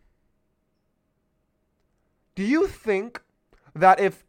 Do 2.35 2.43
you 2.43 2.67
think 2.67 3.21
that 3.75 3.99
if, 3.99 4.25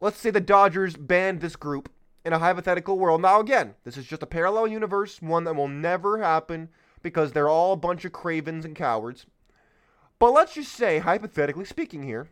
let's 0.00 0.18
say, 0.18 0.30
the 0.30 0.40
Dodgers 0.40 0.96
banned 0.96 1.40
this 1.40 1.56
group 1.56 1.90
in 2.24 2.32
a 2.32 2.38
hypothetical 2.38 2.98
world, 2.98 3.20
now 3.20 3.40
again, 3.40 3.74
this 3.84 3.96
is 3.96 4.06
just 4.06 4.22
a 4.22 4.26
parallel 4.26 4.68
universe, 4.68 5.20
one 5.20 5.44
that 5.44 5.56
will 5.56 5.68
never 5.68 6.18
happen 6.18 6.68
because 7.02 7.32
they're 7.32 7.48
all 7.48 7.72
a 7.72 7.76
bunch 7.76 8.04
of 8.04 8.12
cravens 8.12 8.64
and 8.64 8.76
cowards. 8.76 9.26
But 10.18 10.32
let's 10.32 10.54
just 10.54 10.72
say, 10.72 11.00
hypothetically 11.00 11.64
speaking 11.64 12.04
here, 12.04 12.28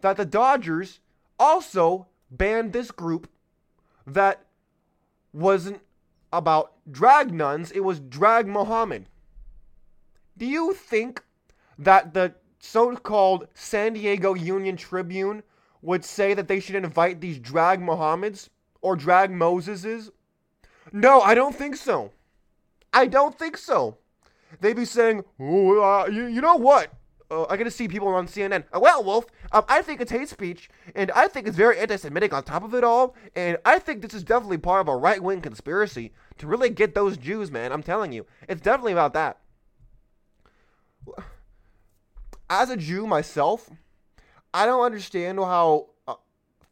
that 0.00 0.16
the 0.16 0.24
Dodgers 0.24 1.00
also 1.38 2.06
banned 2.30 2.72
this 2.72 2.90
group 2.90 3.28
that 4.06 4.44
wasn't 5.32 5.80
about 6.32 6.74
drag 6.90 7.32
nuns, 7.32 7.72
it 7.72 7.80
was 7.80 8.00
drag 8.00 8.46
Muhammad. 8.46 9.06
Do 10.36 10.46
you 10.46 10.74
think 10.74 11.24
that 11.78 12.14
the 12.14 12.34
so 12.60 12.94
called 12.96 13.48
San 13.54 13.94
Diego 13.94 14.34
Union 14.34 14.76
Tribune 14.76 15.42
would 15.82 16.04
say 16.04 16.34
that 16.34 16.48
they 16.48 16.60
should 16.60 16.76
invite 16.76 17.20
these 17.20 17.38
drag 17.38 17.80
Muhammads 17.80 18.48
or 18.80 18.96
drag 18.96 19.30
Moseses? 19.30 20.10
No, 20.92 21.20
I 21.20 21.34
don't 21.34 21.54
think 21.54 21.76
so. 21.76 22.12
I 22.92 23.06
don't 23.06 23.38
think 23.38 23.56
so. 23.56 23.98
They'd 24.60 24.76
be 24.76 24.84
saying, 24.84 25.24
uh, 25.40 26.06
you, 26.10 26.26
you 26.26 26.40
know 26.40 26.56
what? 26.56 26.92
Uh, 27.30 27.44
I 27.50 27.58
get 27.58 27.64
to 27.64 27.70
see 27.70 27.88
people 27.88 28.08
on 28.08 28.26
CNN. 28.26 28.64
Uh, 28.72 28.80
well, 28.80 29.04
Wolf, 29.04 29.26
um, 29.52 29.64
I 29.68 29.82
think 29.82 30.00
it's 30.00 30.10
hate 30.10 30.28
speech, 30.28 30.70
and 30.94 31.10
I 31.10 31.28
think 31.28 31.46
it's 31.46 31.56
very 31.56 31.78
anti-Semitic 31.78 32.32
on 32.32 32.42
top 32.42 32.64
of 32.64 32.72
it 32.74 32.82
all, 32.82 33.14
and 33.36 33.58
I 33.66 33.78
think 33.78 34.00
this 34.00 34.14
is 34.14 34.24
definitely 34.24 34.56
part 34.58 34.80
of 34.80 34.88
a 34.88 34.96
right-wing 34.96 35.42
conspiracy 35.42 36.12
to 36.38 36.46
really 36.46 36.70
get 36.70 36.94
those 36.94 37.18
Jews, 37.18 37.50
man. 37.50 37.70
I'm 37.70 37.82
telling 37.82 38.12
you, 38.12 38.24
it's 38.48 38.62
definitely 38.62 38.92
about 38.92 39.12
that. 39.12 39.40
As 42.48 42.70
a 42.70 42.78
Jew 42.78 43.06
myself, 43.06 43.68
I 44.54 44.64
don't 44.64 44.82
understand 44.82 45.38
how 45.38 45.88
uh, 46.06 46.14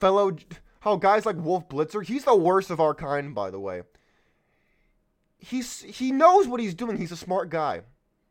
fellow 0.00 0.38
how 0.80 0.97
guys 0.97 1.26
like 1.26 1.37
Wolf 1.37 1.68
Blitzer, 1.68 2.04
he's 2.04 2.25
the 2.25 2.37
worst 2.37 2.71
of 2.71 2.80
our 2.80 2.95
kind, 2.95 3.35
by 3.35 3.50
the 3.50 3.61
way. 3.61 3.83
He's 5.38 5.83
he 5.83 6.12
knows 6.12 6.49
what 6.49 6.61
he's 6.61 6.75
doing. 6.75 6.97
He's 6.97 7.12
a 7.12 7.16
smart 7.16 7.50
guy, 7.50 7.83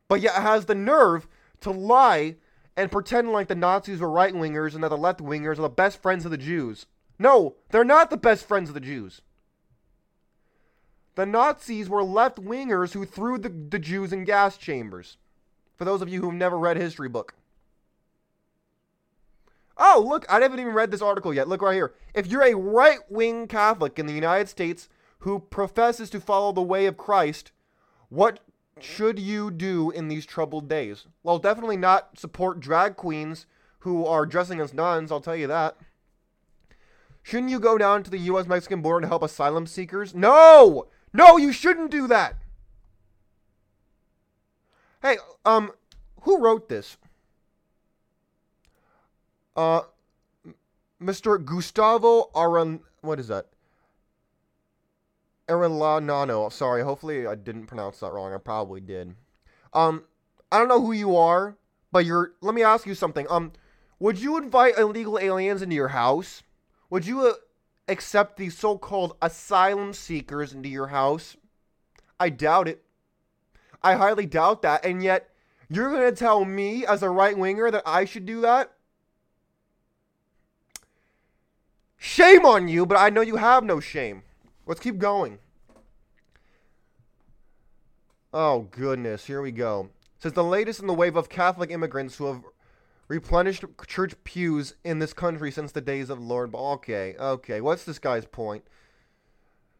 but 0.08 0.20
yet 0.20 0.34
has 0.34 0.66
the 0.66 0.74
nerve 0.74 1.28
to 1.60 1.70
lie 1.70 2.36
and 2.76 2.92
pretend 2.92 3.32
like 3.32 3.48
the 3.48 3.54
Nazis 3.54 4.00
were 4.00 4.10
right 4.10 4.34
wingers 4.34 4.74
and 4.74 4.84
that 4.84 4.88
the 4.88 4.98
left 4.98 5.20
wingers 5.20 5.58
are 5.58 5.62
the 5.62 5.68
best 5.68 6.02
friends 6.02 6.24
of 6.24 6.30
the 6.30 6.36
Jews. 6.36 6.86
No, 7.18 7.56
they're 7.70 7.84
not 7.84 8.10
the 8.10 8.16
best 8.16 8.46
friends 8.46 8.68
of 8.68 8.74
the 8.74 8.80
Jews. 8.80 9.22
The 11.14 11.24
Nazis 11.24 11.88
were 11.88 12.02
left 12.02 12.36
wingers 12.36 12.92
who 12.92 13.06
threw 13.06 13.38
the, 13.38 13.48
the 13.48 13.78
Jews 13.78 14.12
in 14.12 14.24
gas 14.24 14.58
chambers. 14.58 15.16
For 15.76 15.86
those 15.86 16.02
of 16.02 16.10
you 16.10 16.20
who've 16.20 16.34
never 16.34 16.58
read 16.58 16.76
history 16.76 17.08
book. 17.08 17.34
Oh, 19.78 20.04
look, 20.06 20.24
I 20.28 20.40
haven't 20.40 20.60
even 20.60 20.72
read 20.72 20.90
this 20.90 21.02
article 21.02 21.34
yet. 21.34 21.48
Look 21.48 21.62
right 21.62 21.74
here. 21.74 21.94
If 22.14 22.26
you're 22.26 22.44
a 22.44 22.54
right 22.54 23.00
wing 23.10 23.46
Catholic 23.46 23.98
in 23.98 24.06
the 24.06 24.14
United 24.14 24.48
States 24.48 24.88
who 25.20 25.40
professes 25.40 26.08
to 26.10 26.20
follow 26.20 26.52
the 26.52 26.62
way 26.62 26.86
of 26.86 26.96
Christ, 26.96 27.52
what 28.08 28.40
should 28.80 29.18
you 29.18 29.50
do 29.50 29.90
in 29.90 30.08
these 30.08 30.24
troubled 30.24 30.68
days? 30.68 31.06
Well, 31.22 31.38
definitely 31.38 31.76
not 31.76 32.18
support 32.18 32.60
drag 32.60 32.96
queens 32.96 33.46
who 33.80 34.06
are 34.06 34.26
dressing 34.26 34.60
as 34.60 34.72
nuns, 34.72 35.12
I'll 35.12 35.20
tell 35.20 35.36
you 35.36 35.46
that. 35.46 35.76
Shouldn't 37.22 37.50
you 37.50 37.60
go 37.60 37.76
down 37.76 38.02
to 38.04 38.10
the 38.10 38.18
US 38.18 38.46
Mexican 38.46 38.82
border 38.82 39.02
to 39.02 39.08
help 39.08 39.22
asylum 39.22 39.66
seekers? 39.66 40.14
No! 40.14 40.86
No, 41.12 41.36
you 41.36 41.52
shouldn't 41.52 41.90
do 41.90 42.06
that! 42.06 42.36
Hey, 45.02 45.18
um, 45.44 45.72
who 46.22 46.38
wrote 46.38 46.68
this? 46.68 46.96
Uh, 49.56 49.82
Mr. 51.02 51.42
Gustavo 51.42 52.30
Aran. 52.36 52.80
What 53.00 53.18
is 53.18 53.28
that? 53.28 53.46
Nano. 55.48 56.48
Sorry, 56.48 56.82
hopefully 56.82 57.26
I 57.26 57.34
didn't 57.34 57.66
pronounce 57.66 58.00
that 58.00 58.12
wrong. 58.12 58.34
I 58.34 58.38
probably 58.38 58.80
did. 58.80 59.14
Um, 59.72 60.04
I 60.50 60.58
don't 60.58 60.68
know 60.68 60.80
who 60.80 60.92
you 60.92 61.16
are, 61.16 61.56
but 61.92 62.04
you're. 62.04 62.32
Let 62.40 62.54
me 62.54 62.62
ask 62.62 62.86
you 62.86 62.94
something. 62.94 63.26
Um, 63.30 63.52
would 63.98 64.18
you 64.18 64.36
invite 64.36 64.78
illegal 64.78 65.18
aliens 65.18 65.62
into 65.62 65.74
your 65.74 65.88
house? 65.88 66.42
Would 66.90 67.06
you 67.06 67.26
uh, 67.26 67.32
accept 67.88 68.36
these 68.36 68.56
so-called 68.56 69.16
asylum 69.22 69.92
seekers 69.92 70.52
into 70.52 70.68
your 70.68 70.88
house? 70.88 71.36
I 72.18 72.30
doubt 72.30 72.68
it. 72.68 72.82
I 73.82 73.94
highly 73.94 74.26
doubt 74.26 74.62
that. 74.62 74.84
And 74.84 75.02
yet, 75.02 75.30
you're 75.68 75.90
gonna 75.90 76.12
tell 76.12 76.44
me 76.44 76.84
as 76.84 77.02
a 77.02 77.10
right 77.10 77.36
winger 77.36 77.70
that 77.70 77.82
I 77.86 78.04
should 78.04 78.26
do 78.26 78.40
that? 78.42 78.75
Shame 82.06 82.46
on 82.46 82.68
you, 82.68 82.86
but 82.86 82.96
I 82.96 83.10
know 83.10 83.20
you 83.20 83.34
have 83.34 83.64
no 83.64 83.80
shame. 83.80 84.22
Let's 84.64 84.78
keep 84.78 84.96
going. 84.96 85.40
Oh, 88.32 88.68
goodness. 88.70 89.26
Here 89.26 89.42
we 89.42 89.50
go. 89.50 89.90
It 90.14 90.22
says 90.22 90.32
the 90.32 90.44
latest 90.44 90.78
in 90.78 90.86
the 90.86 90.94
wave 90.94 91.16
of 91.16 91.28
Catholic 91.28 91.68
immigrants 91.72 92.16
who 92.16 92.26
have 92.26 92.44
replenished 93.08 93.64
church 93.88 94.14
pews 94.22 94.76
in 94.84 95.00
this 95.00 95.12
country 95.12 95.50
since 95.50 95.72
the 95.72 95.80
days 95.80 96.08
of 96.08 96.20
Lord. 96.20 96.54
Okay, 96.54 97.16
okay. 97.18 97.60
What's 97.60 97.82
this 97.82 97.98
guy's 97.98 98.24
point? 98.24 98.62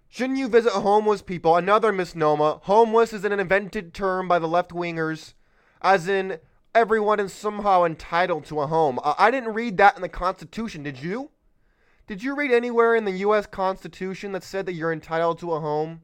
Shouldn't 0.09 0.41
you 0.41 0.49
visit 0.49 0.73
homeless 0.73 1.23
people? 1.23 1.55
Another 1.55 1.93
misnomer. 1.93 2.59
Homeless 2.63 3.13
is 3.13 3.25
an 3.25 3.39
invented 3.39 3.95
term 3.95 4.27
by 4.27 4.41
the 4.41 4.49
left 4.49 4.73
wingers, 4.73 5.35
as 5.81 6.09
in 6.09 6.41
everyone 6.75 7.21
is 7.21 7.33
somehow 7.33 7.85
entitled 7.85 8.47
to 8.47 8.61
a 8.61 8.67
home. 8.67 8.99
I 9.05 9.31
didn't 9.31 9.55
read 9.55 9.77
that 9.77 9.95
in 9.95 10.03
the 10.03 10.09
Constitution, 10.09 10.83
did 10.83 11.01
you? 11.01 11.31
Did 12.07 12.23
you 12.23 12.37
read 12.37 12.53
anywhere 12.53 12.95
in 12.95 13.05
the 13.05 13.19
U.S. 13.19 13.47
Constitution 13.47 14.31
that 14.33 14.45
said 14.45 14.65
that 14.67 14.75
you're 14.75 14.93
entitled 14.93 15.41
to 15.41 15.53
a 15.53 15.61
home? 15.61 16.03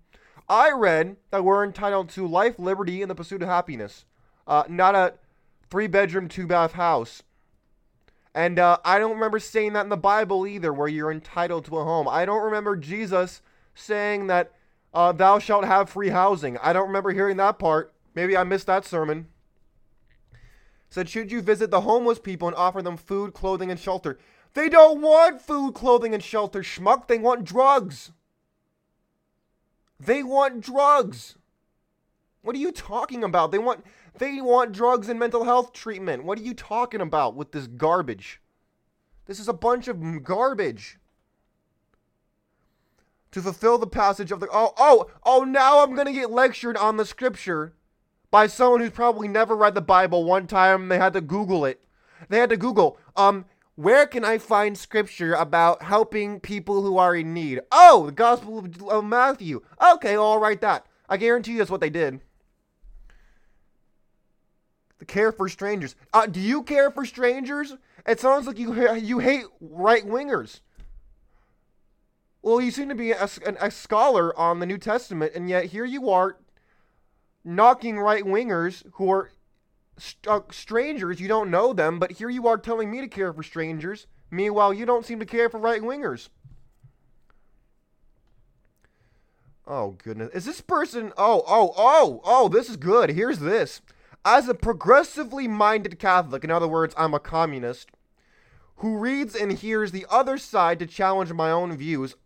I 0.49 0.73
read 0.73 1.17
that 1.31 1.45
we're 1.45 1.65
entitled 1.65 2.09
to 2.11 2.27
life, 2.27 2.59
liberty, 2.59 3.03
and 3.03 3.11
the 3.11 3.15
pursuit 3.15 3.43
of 3.43 3.49
happiness, 3.49 4.05
uh, 4.47 4.65
not 4.69 4.97
a 4.97 5.15
three 5.71 5.87
bedroom, 5.87 6.29
two 6.29 6.49
bath 6.49 6.73
house. 6.73 7.23
And 8.35 8.59
uh, 8.59 8.79
I 8.85 8.99
don't 8.99 9.15
remember 9.15 9.39
saying 9.39 9.75
that 9.75 9.85
in 9.85 9.91
the 9.91 9.97
Bible 9.97 10.45
either, 10.45 10.73
where 10.73 10.89
you're 10.89 11.13
entitled 11.13 11.67
to 11.67 11.79
a 11.79 11.85
home. 11.85 12.09
I 12.09 12.25
don't 12.25 12.43
remember 12.43 12.77
Jesus 12.77 13.41
saying 13.75 14.27
that 14.27 14.53
uh, 14.93 15.13
thou 15.13 15.39
shalt 15.39 15.65
have 15.65 15.89
free 15.89 16.09
housing. 16.09 16.59
I 16.59 16.73
don't 16.73 16.89
remember 16.89 17.13
hearing 17.13 17.37
that 17.37 17.61
part. 17.61 17.95
Maybe 18.15 18.37
I 18.37 18.43
missed 18.43 18.67
that 18.67 18.85
sermon. 18.85 19.29
Said, 20.91 21.09
should 21.09 21.31
you 21.31 21.41
visit 21.41 21.71
the 21.71 21.83
homeless 21.83 22.19
people 22.19 22.49
and 22.49 22.57
offer 22.57 22.83
them 22.83 22.97
food, 22.97 23.33
clothing, 23.33 23.71
and 23.71 23.81
shelter? 23.81 24.19
They 24.55 24.69
don't 24.69 25.01
want 25.01 25.41
food, 25.41 25.75
clothing, 25.75 26.15
and 26.15 26.23
shelter, 26.23 26.61
schmuck. 26.61 27.09
They 27.09 27.19
want 27.19 27.45
drugs. 27.45 28.13
They 29.99 30.23
want 30.23 30.61
drugs. 30.61 31.37
What 32.43 32.57
are 32.57 32.61
you 32.61 32.73
talking 32.73 33.23
about? 33.23 33.53
They 33.53 33.59
want 33.59 33.85
they 34.19 34.41
want 34.41 34.73
drugs 34.73 35.09
and 35.09 35.19
mental 35.19 35.45
health 35.45 35.73
treatment. 35.73 36.25
What 36.25 36.39
are 36.39 36.43
you 36.43 36.55
talking 36.55 37.01
about 37.01 37.35
with 37.35 37.53
this 37.53 37.67
garbage? 37.67 38.41
This 39.27 39.39
is 39.39 39.49
a 39.49 39.55
bunch 39.55 39.89
of 39.89 40.25
garbage. 40.25 40.99
To 43.31 43.41
fulfill 43.41 43.79
the 43.79 43.87
passage 43.87 44.33
of 44.33 44.41
the 44.41 44.49
oh 44.53 44.75
oh 44.77 45.09
oh 45.25 45.45
now 45.45 45.83
I'm 45.83 45.95
gonna 45.95 46.13
get 46.13 46.31
lectured 46.31 46.77
on 46.77 46.97
the 46.97 47.07
scripture 47.07 47.75
by 48.31 48.49
someone 48.49 48.81
who's 48.81 48.91
probably 48.91 49.29
never 49.29 49.57
read 49.57 49.75
the 49.75 49.81
Bible 49.81 50.25
one 50.25 50.47
time. 50.47 50.89
They 50.89 50.99
had 50.99 51.13
to 51.15 51.21
Google 51.21 51.65
it. 51.65 51.83
They 52.29 52.39
had 52.39 52.51
to 52.51 52.57
Google 52.57 52.99
um 53.17 53.47
where 53.75 54.07
can 54.07 54.25
I 54.25 54.39
find 54.39 54.77
scripture 54.77 55.35
about 55.35 55.83
helping 55.83 56.41
people 56.41 56.83
who 56.83 56.99
are 56.99 57.17
in 57.17 57.33
need? 57.33 57.61
Oh, 57.71 58.07
the 58.07 58.13
Gospel 58.13 58.67
of, 58.91 59.05
Matthew. 59.05 59.63
Okay, 59.95 60.15
I'll 60.15 60.39
write 60.39 60.61
that. 60.61 60.87
I 61.09 61.17
guarantee 61.17 61.53
you 61.53 61.59
that's 61.59 61.71
what 61.71 61.81
they 61.81 61.91
did. 61.91 62.21
The 64.99 65.07
care 65.07 65.33
for 65.33 65.49
strangers. 65.49 65.97
Uh, 66.13 66.27
do 66.27 66.39
you 66.39 66.63
care 66.63 66.91
for 66.91 67.05
strangers? 67.05 67.75
It 68.07 68.21
sounds 68.21 68.47
like 68.47 68.59
you 68.59 68.95
you 68.97 69.19
hate 69.21 69.45
right 69.61 70.07
wingers. 70.07 70.61
Well, 72.43 72.61
you 72.61 72.71
seem 72.71 72.89
to 72.89 72.95
be 72.95 73.13
a, 73.13 73.29
a, 73.61 73.71
scholar 73.71 74.37
on 74.37 74.59
the 74.59 74.67
New 74.67 74.79
Testament, 74.79 75.33
and 75.35 75.49
yet 75.49 75.67
here 75.67 75.85
you 75.85 76.11
are 76.11 76.39
knocking 77.45 77.99
right 77.99 78.25
wingers 78.25 78.83
who 78.95 79.11
are 79.13 79.31
st- 79.99 80.27
uh, 80.27 80.41
strangers. 80.51 81.21
You 81.21 81.29
don't 81.29 81.51
know 81.51 81.73
them, 81.73 81.99
but 81.99 82.13
here 82.13 82.31
you 82.31 82.47
are 82.49 82.59
telling 82.59 82.91
me 82.91 83.01
to 83.01 83.09
care 83.09 83.33
for 83.33 83.43
strangers. 83.43 84.07
Meanwhile, 84.31 84.75
you 84.75 84.87
don't 84.87 85.05
seem 85.05 85.21
to 85.21 85.27
care 85.27 85.49
for 85.49 85.59
right 85.59 85.83
wingers. 85.83 86.29
Oh, 89.67 89.93
goodness. 90.03 90.31
Is 90.35 90.45
this 90.45 90.61
person. 90.61 91.13
Oh, 91.17 91.43
oh, 91.47 91.73
oh, 91.77 92.21
oh, 92.25 92.49
this 92.49 92.69
is 92.69 92.77
good. 92.77 93.11
Here's 93.11 93.39
this. 93.39 93.81
As 94.25 94.49
a 94.49 94.55
progressively 94.55 95.49
minded 95.49 95.99
Catholic, 95.99 96.45
in 96.45 96.51
other 96.51 96.69
words, 96.69 96.95
I'm 96.97 97.15
a 97.15 97.21
communist, 97.21 97.91
who 98.77 98.99
reads 98.99 99.35
and 99.35 99.53
hears 99.53 99.93
the 99.93 100.07
other 100.11 100.39
side 100.39 100.79
to 100.79 100.87
challenge 100.87 101.33
my 101.33 101.51
own 101.51 101.77
views, 101.77 102.17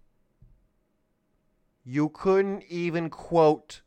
you 1.84 2.08
couldn't 2.08 2.64
even 2.68 3.10
quote. 3.10 3.82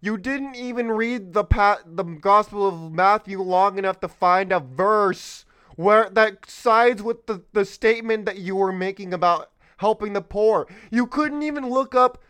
You 0.00 0.18
didn't 0.18 0.56
even 0.56 0.92
read 0.92 1.32
the 1.32 1.44
pa- 1.44 1.80
the 1.86 2.04
Gospel 2.04 2.68
of 2.68 2.92
Matthew 2.92 3.40
long 3.40 3.78
enough 3.78 4.00
to 4.00 4.08
find 4.08 4.52
a 4.52 4.60
verse 4.60 5.44
where 5.76 6.10
that 6.10 6.48
sides 6.48 7.02
with 7.02 7.26
the, 7.26 7.42
the 7.52 7.64
statement 7.64 8.26
that 8.26 8.38
you 8.38 8.56
were 8.56 8.72
making 8.72 9.14
about 9.14 9.50
helping 9.78 10.12
the 10.12 10.20
poor. 10.20 10.66
You 10.90 11.06
couldn't 11.06 11.42
even 11.42 11.68
look 11.68 11.94
up 11.94 12.22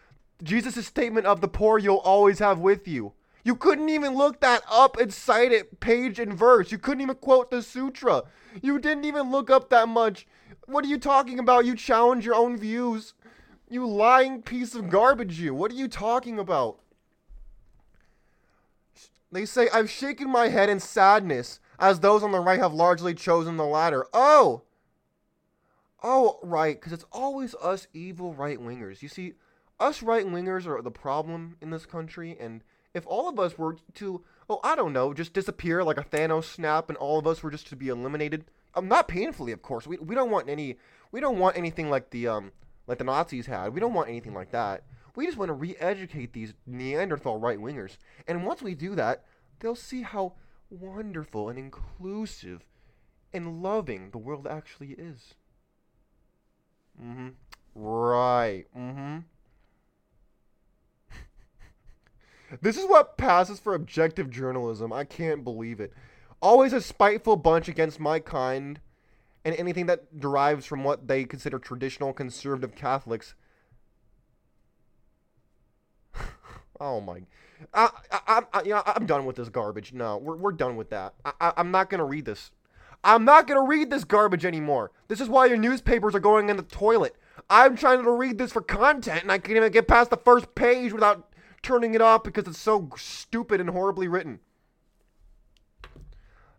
Jesus' 0.43 0.87
statement 0.87 1.27
of 1.27 1.41
the 1.41 1.49
poor 1.49 1.79
you'll 1.79 1.97
always 1.97 2.39
have 2.39 2.59
with 2.59 2.87
you. 2.87 3.13
You 3.45 3.55
couldn't 3.55 3.89
even 3.89 4.15
look 4.17 4.41
that 4.41 4.63
up 4.69 4.97
and 4.97 5.13
cite 5.13 5.53
it 5.53 5.79
page 5.79 6.19
and 6.19 6.35
verse. 6.35 6.73
You 6.73 6.79
couldn't 6.79 7.01
even 7.01 7.15
quote 7.17 7.51
the 7.51 7.63
sutra. 7.63 8.25
You 8.61 8.79
didn't 8.81 9.05
even 9.05 9.31
look 9.31 9.51
up 9.51 9.71
that 9.71 9.89
much. 9.89 10.27
What 10.67 10.85
are 10.85 10.89
you 10.89 10.99
talking 10.99 11.39
about? 11.39 11.65
You 11.65 11.77
challenge 11.77 12.25
your 12.25 12.35
own 12.35 12.59
views. 12.59 13.15
You 13.69 13.87
lying 13.87 14.43
piece 14.43 14.75
of 14.75 14.91
garbage, 14.91 15.39
you. 15.39 15.55
What 15.55 15.71
are 15.71 15.77
you 15.77 15.89
talking 15.89 16.39
about? 16.39 16.81
They 19.33 19.45
say, 19.45 19.69
I've 19.73 19.91
shaken 19.91 20.31
my 20.31 20.49
head 20.49 20.69
in 20.69 20.81
sadness, 20.81 21.61
as 21.79 22.01
those 22.01 22.23
on 22.23 22.33
the 22.33 22.41
right 22.41 22.61
have 22.61 22.73
largely 22.73 23.15
chosen 23.15 23.57
the 23.57 23.67
latter. 23.67 24.07
Oh! 24.13 24.63
Oh, 26.03 26.39
right, 26.43 26.79
because 26.79 26.93
it's 26.93 27.07
always 27.11 27.55
us 27.57 27.89
evil 27.93 28.35
right 28.35 28.59
wingers. 28.59 29.03
You 29.03 29.09
see, 29.09 29.35
us 29.81 30.03
right 30.03 30.25
wingers 30.25 30.67
are 30.67 30.81
the 30.81 30.91
problem 30.91 31.57
in 31.61 31.71
this 31.71 31.87
country, 31.87 32.37
and 32.39 32.63
if 32.95 33.07
all 33.07 33.29
of 33.29 33.39
us 33.39 33.59
were 33.59 33.77
to, 33.95 34.25
oh, 34.49 34.61
I 34.63 34.75
don't 34.77 34.93
know, 34.93 35.13
just 35.13 35.33
disappear 35.33 35.83
like 35.85 35.99
a 35.99 36.05
Thanos 36.05 36.45
snap 36.45 36.89
and 36.89 36.97
all 36.97 37.19
of 37.19 37.27
us 37.27 37.43
were 37.43 37.51
just 37.51 37.67
to 37.69 37.77
be 37.77 37.89
eliminated, 37.89 38.45
um, 38.75 38.89
not 38.89 39.09
painfully, 39.09 39.53
of 39.53 39.63
course. 39.63 39.87
We, 39.87 39.99
we 39.99 40.15
don't 40.15 40.31
want 40.31 40.49
any, 40.49 40.79
we 41.13 41.21
don't 41.21 41.39
want 41.39 41.57
anything 41.57 41.91
like 41.91 42.11
the, 42.11 42.29
um, 42.29 42.53
like 42.87 42.99
the 42.99 43.05
Nazis 43.05 43.47
had. 43.47 43.75
We 43.75 43.81
don't 43.81 43.95
want 43.95 44.09
anything 44.09 44.33
like 44.33 44.53
that. 44.53 44.85
We 45.17 45.27
just 45.27 45.39
want 45.39 45.49
to 45.49 45.55
re-educate 45.55 46.33
these 46.33 46.55
Neanderthal 46.67 47.39
right-wingers. 47.39 47.97
And 48.29 48.45
once 48.45 48.63
we 48.63 48.75
do 48.75 48.95
that, 48.95 49.25
they'll 49.59 49.75
see 49.75 50.03
how 50.03 50.35
wonderful 50.71 51.49
and 51.49 51.59
inclusive 51.59 52.65
and 53.33 53.63
loving 53.63 54.11
the 54.11 54.19
world 54.19 54.47
actually 54.47 54.91
is. 54.93 55.35
Mm-hmm. 57.03 57.29
Right. 57.75 58.65
Mm-hmm. 58.77 59.19
This 62.61 62.77
is 62.77 62.87
what 62.87 63.19
passes 63.19 63.59
for 63.59 63.75
objective 63.75 64.31
journalism. 64.31 64.93
I 64.93 65.03
can't 65.03 65.43
believe 65.43 65.81
it. 65.81 65.93
Always 66.41 66.73
a 66.73 66.81
spiteful 66.81 67.35
bunch 67.35 67.69
against 67.69 67.99
my 67.99 68.21
kind 68.21 68.79
and 69.45 69.55
anything 69.57 69.87
that 69.87 70.21
derives 70.21 70.65
from 70.65 70.85
what 70.85 71.09
they 71.09 71.25
consider 71.25 71.59
traditional 71.59 72.13
conservative 72.13 72.77
Catholics. 72.77 73.35
Oh 76.81 77.01
my. 77.01 77.23
I, 77.73 77.91
I, 78.11 78.43
I, 78.53 78.63
you 78.63 78.71
know, 78.71 78.83
I'm 78.87 79.07
done 79.07 79.25
with 79.25 79.37
this 79.37 79.49
garbage. 79.49 79.93
No, 79.93 80.19
we're, 80.19 80.37
we're 80.37 80.53
done 80.53 80.77
with 80.77 80.91
that. 80.91 81.15
I, 81.25 81.33
I, 81.41 81.53
I'm 81.57 81.71
not 81.71 81.91
to 81.91 82.05
read 82.05 82.25
this. 82.25 82.51
I'm 83.03 83.25
not 83.25 83.47
to 83.49 83.67
read 83.67 83.91
this 83.91 84.05
garbage 84.05 84.45
anymore. 84.45 84.91
This 85.09 85.21
is 85.21 85.29
why 85.29 85.47
your 85.47 85.57
newspapers 85.57 86.15
are 86.15 86.21
going 86.21 86.49
in 86.49 86.57
the 86.57 86.63
toilet. 86.63 87.15
I'm 87.49 87.77
trying 87.77 88.03
to 88.03 88.11
read 88.11 88.39
this 88.39 88.53
for 88.53 88.63
content, 88.63 89.23
and 89.23 89.31
I 89.31 89.39
can't 89.39 89.57
even 89.57 89.73
get 89.73 89.89
past 89.89 90.11
the 90.11 90.17
first 90.17 90.55
page 90.55 90.93
without 90.93 91.33
turning 91.63 91.95
it 91.95 92.01
off 92.01 92.25
because 92.25 92.47
it's 92.47 92.59
so 92.59 92.91
stupid 92.97 93.61
and 93.61 93.71
horribly 93.71 94.09
written. 94.09 94.41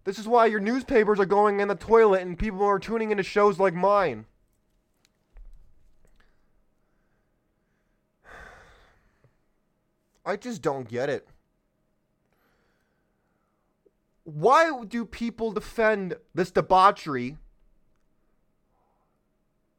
This 0.03 0.17
is 0.17 0.27
why 0.27 0.45
your 0.45 0.61
newspapers 0.61 1.19
are 1.19 1.25
going 1.25 1.59
in 1.59 1.67
the 1.67 1.75
toilet 1.75 2.21
and 2.21 2.39
people 2.39 2.63
are 2.63 2.79
tuning 2.79 3.11
into 3.11 3.23
shows 3.23 3.59
like 3.59 3.73
mine. 3.73 4.25
I 10.27 10.35
just 10.35 10.61
don't 10.61 10.87
get 10.87 11.09
it. 11.09 11.27
Why 14.25 14.83
do 14.85 15.05
people 15.05 15.51
defend 15.51 16.17
this 16.35 16.51
debauchery? 16.51 17.37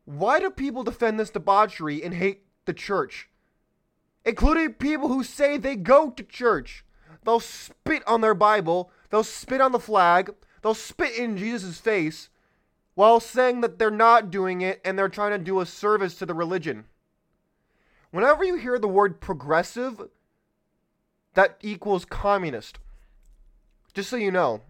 Why 0.05 0.41
do 0.41 0.51
people 0.51 0.83
defend 0.83 1.21
this 1.21 1.31
debauchery 1.31 2.03
and 2.03 2.15
hate 2.15 2.43
the 2.65 2.73
church? 2.73 3.29
including 4.29 4.75
people 4.75 5.09
who 5.09 5.25
say 5.25 5.57
they 5.57 5.75
go 5.75 6.11
to 6.11 6.23
church. 6.23 6.85
They'll 7.25 7.41
spit 7.41 8.03
on 8.07 8.21
their 8.21 8.35
Bible, 8.35 8.91
they'll 9.09 9.25
spit 9.25 9.63
on 9.63 9.73
the 9.73 9.81
flag, 9.81 10.35
they'll 10.63 10.75
spit 10.75 11.17
in 11.17 11.39
Jesus' 11.39 11.81
face 11.81 12.29
while 12.95 13.21
saying 13.21 13.63
that 13.63 13.79
they're 13.79 13.91
not 13.91 14.31
doing 14.31 14.61
it 14.61 14.83
and 14.85 14.99
they're 14.99 15.09
trying 15.09 15.31
to 15.31 15.39
do 15.39 15.61
a 15.61 15.67
service 15.67 16.15
to 16.17 16.27
the 16.27 16.35
religion. 16.35 16.85
Whenever 18.11 18.45
you 18.45 18.57
hear 18.57 18.79
the 18.79 18.87
word 18.87 19.21
progressive, 19.21 20.09
that 21.39 21.57
equals 21.63 22.05
communist. 22.05 22.81
Just 23.95 24.11
so 24.11 24.17
you 24.17 24.33
know. 24.33 24.61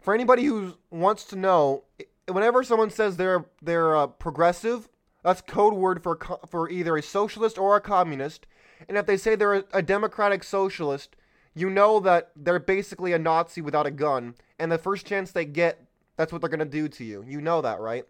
For 0.00 0.14
anybody 0.14 0.44
who 0.44 0.78
wants 0.90 1.24
to 1.24 1.36
know, 1.36 1.84
whenever 2.26 2.64
someone 2.64 2.88
says 2.88 3.18
they're 3.18 3.44
they're 3.60 3.94
uh, 3.94 4.06
progressive, 4.06 4.88
that's 5.22 5.42
code 5.42 5.74
word 5.74 6.02
for 6.02 6.18
for 6.48 6.70
either 6.70 6.96
a 6.96 7.02
socialist 7.02 7.58
or 7.58 7.76
a 7.76 7.80
communist. 7.82 8.46
And 8.88 8.96
if 8.96 9.04
they 9.04 9.18
say 9.18 9.34
they're 9.34 9.52
a, 9.52 9.64
a 9.74 9.82
democratic 9.82 10.42
socialist, 10.42 11.14
you 11.54 11.68
know 11.68 12.00
that 12.00 12.30
they're 12.34 12.58
basically 12.58 13.12
a 13.12 13.18
Nazi 13.18 13.60
without 13.60 13.86
a 13.86 13.90
gun. 13.90 14.34
And 14.58 14.72
the 14.72 14.78
first 14.78 15.04
chance 15.04 15.30
they 15.30 15.44
get, 15.44 15.84
that's 16.16 16.32
what 16.32 16.40
they're 16.40 16.48
to 16.48 16.64
do 16.64 16.88
to 16.88 17.04
you. 17.04 17.22
You 17.28 17.42
know 17.42 17.60
that, 17.60 17.80
right? 17.80 18.06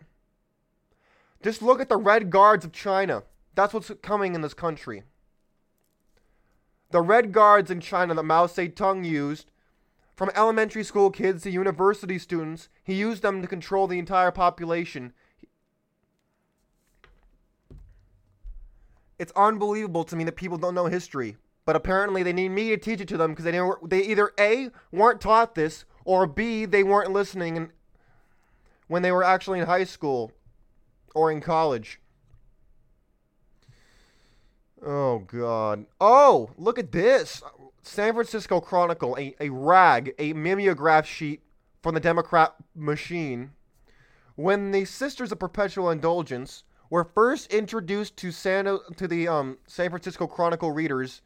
Just 1.43 1.63
look 1.63 1.81
at 1.81 1.89
the 1.89 1.97
Red 1.97 2.31
Guards 2.31 2.65
of 2.65 2.71
China. 2.71 3.25
That's 3.57 3.75
what's 3.75 3.91
coming 4.03 4.37
in 4.37 4.43
this 4.43 4.55
country. 4.55 5.03
The 6.91 7.03
Red 7.03 7.33
Guards 7.33 7.71
in 7.71 7.81
China 7.81 8.15
that 8.15 8.23
Mao 8.23 8.47
Zedong 8.47 9.05
used, 9.05 9.51
from 10.17 10.31
elementary 10.35 10.83
school 10.83 11.11
kids 11.11 11.43
to 11.43 11.51
university 11.51 12.19
students, 12.19 12.69
he 12.83 12.95
used 12.95 13.23
them 13.23 13.43
to 13.43 13.49
control 13.49 13.87
the 13.87 13.99
entire 13.99 14.31
population. 14.31 15.13
it's 19.19 19.33
unbelievable 19.35 20.05
to 20.05 20.17
me 20.17 20.25
that 20.25 20.37
people 20.37 20.59
don't 20.59 20.75
know 20.75 20.87
history. 20.87 21.37
But 21.65 21.77
apparently 21.77 22.23
they 22.23 22.33
need 22.33 22.51
me 22.51 22.71
to 22.71 22.77
teach 22.77 23.01
it 23.01 23.09
to 23.09 23.19
them 23.19 23.33
because 23.33 23.45
they 23.45 23.61
they 23.87 24.07
either 24.07 24.33
A 24.39 24.71
weren't 24.91 25.21
taught 25.21 25.55
this 25.55 25.85
or 26.05 26.27
B 26.27 26.65
they 26.65 26.83
weren't 26.83 27.13
listening 27.13 27.71
when 28.87 29.03
they 29.03 29.13
were 29.13 29.25
actually 29.25 29.59
in 29.59 29.67
high 29.67 29.85
school 29.85 30.33
or 31.15 31.31
in 31.31 31.41
college. 31.41 32.01
Oh 34.91 35.19
god. 35.19 35.85
Oh, 36.01 36.49
look 36.57 36.79
at 36.79 36.93
this. 36.93 37.43
San 37.83 38.15
Francisco 38.15 38.59
Chronicle, 38.59 39.19
a, 39.19 39.35
a 39.39 39.51
rag, 39.51 40.15
a 40.19 40.33
mimeograph 40.33 41.07
sheet 41.07 41.43
from 41.83 41.93
the 41.95 42.01
Democrat 42.01 42.55
machine. 42.75 43.51
When 44.35 44.71
the 44.71 44.87
Sisters 44.87 45.31
of 45.31 45.41
Perpetual 45.41 45.91
Indulgence 45.91 46.65
were 46.89 47.05
first 47.05 47.53
introduced 47.53 48.17
to 48.17 48.33
San 48.33 48.65
to 48.97 49.07
the 49.07 49.29
um, 49.29 49.59
San 49.67 49.91
Francisco 49.91 50.27
Chronicle 50.27 50.73
readers 50.73 51.21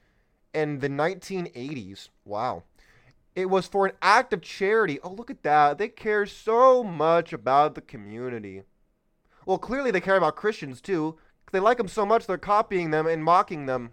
in 0.52 0.80
the 0.80 0.88
1980s. 0.88 2.08
Wow. 2.24 2.64
It 3.36 3.48
was 3.48 3.68
for 3.68 3.86
an 3.86 3.92
act 4.02 4.32
of 4.32 4.42
charity. 4.42 4.98
Oh, 5.04 5.12
look 5.12 5.30
at 5.30 5.44
that. 5.44 5.78
They 5.78 5.88
care 5.88 6.26
so 6.26 6.82
much 6.82 7.32
about 7.32 7.76
the 7.76 7.80
community. 7.80 8.64
Well, 9.46 9.58
clearly 9.58 9.92
they 9.92 10.00
care 10.00 10.16
about 10.16 10.34
Christians 10.34 10.80
too. 10.80 11.16
They 11.50 11.60
like 11.60 11.78
them 11.78 11.88
so 11.88 12.06
much 12.06 12.26
they're 12.26 12.38
copying 12.38 12.90
them 12.90 13.06
and 13.06 13.24
mocking 13.24 13.66
them. 13.66 13.90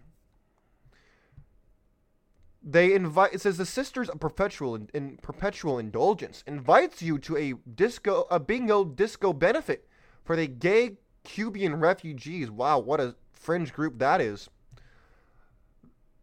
they 2.62 2.94
invite. 2.94 3.34
It 3.34 3.42
says 3.42 3.58
the 3.58 3.66
Sisters 3.66 4.10
of 4.10 4.20
Perpetual 4.20 4.76
in, 4.76 4.90
in 4.94 5.18
Perpetual 5.18 5.80
Indulgence 5.80 6.44
invites 6.46 7.02
you 7.02 7.18
to 7.20 7.38
a 7.38 7.54
disco, 7.74 8.28
a 8.30 8.40
bingo 8.40 8.84
disco 8.84 9.34
benefit 9.34 9.88
for 10.24 10.36
the 10.36 10.48
gay 10.48 10.98
Cuban 11.24 11.80
refugees. 11.80 12.52
Wow, 12.52 12.80
what 12.80 13.00
a 13.00 13.16
fringe 13.32 13.74
group 13.74 14.00
that 14.00 14.22
is. 14.22 14.50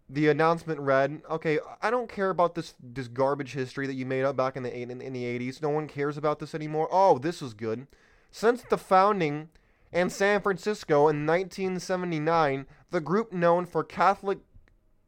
The 0.09 0.29
announcement 0.29 0.79
read, 0.81 1.23
"Okay, 1.29 1.59
I 1.83 1.91
don't 1.91 2.09
care 2.09 2.31
about 2.31 2.55
this 2.55 2.75
this 2.81 3.09
garbage 3.09 3.55
history 3.55 3.87
that 3.87 3.95
you 3.95 4.07
made 4.07 4.23
up 4.23 4.37
back 4.37 4.57
in 4.57 4.63
the 4.63 4.75
in, 4.75 4.91
in 5.01 5.13
the 5.13 5.25
80s. 5.25 5.61
No 5.61 5.71
one 5.71 5.89
cares 5.89 6.17
about 6.17 6.39
this 6.39 6.55
anymore. 6.55 6.89
Oh, 6.93 7.19
this 7.19 7.43
is 7.43 7.55
good. 7.55 7.89
Since 8.31 8.63
the 8.63 8.79
founding 8.79 9.49
in 9.93 10.11
San 10.11 10.41
Francisco 10.41 11.09
in 11.09 11.27
1979, 11.27 12.67
the 12.91 13.01
group 13.01 13.33
known 13.33 13.67
for 13.67 13.85
Catholic 13.85 14.39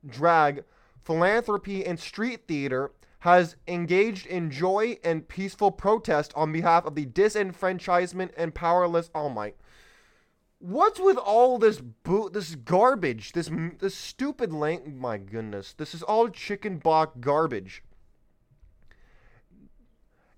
drag, 0.07 0.65
philanthropy, 1.03 1.85
and 1.85 1.99
street 1.99 2.47
theater 2.47 2.93
has 3.21 3.57
engaged 3.67 4.27
in 4.27 4.51
joy 4.51 4.97
and 5.03 5.29
peaceful 5.29 5.71
protest 5.71 6.33
on 6.37 6.53
behalf 6.53 6.85
of 6.85 6.95
the 6.95 7.07
disenfranchisement 7.07 8.31
and 8.37 8.55
powerless. 8.55 9.11
Oh 9.15 9.29
my! 9.29 9.55
What's 10.61 11.01
with 11.01 11.17
all 11.17 11.59
this 11.59 11.81
boot, 11.81 12.33
this 12.33 12.55
garbage, 12.55 13.33
this 13.33 13.51
this 13.79 13.95
stupid 13.95 14.53
lang? 14.53 14.99
My 14.99 15.19
goodness, 15.19 15.73
this 15.73 15.95
is 15.95 16.03
all 16.03 16.29
chicken 16.29 16.79
block 16.79 17.21
garbage. 17.21 17.83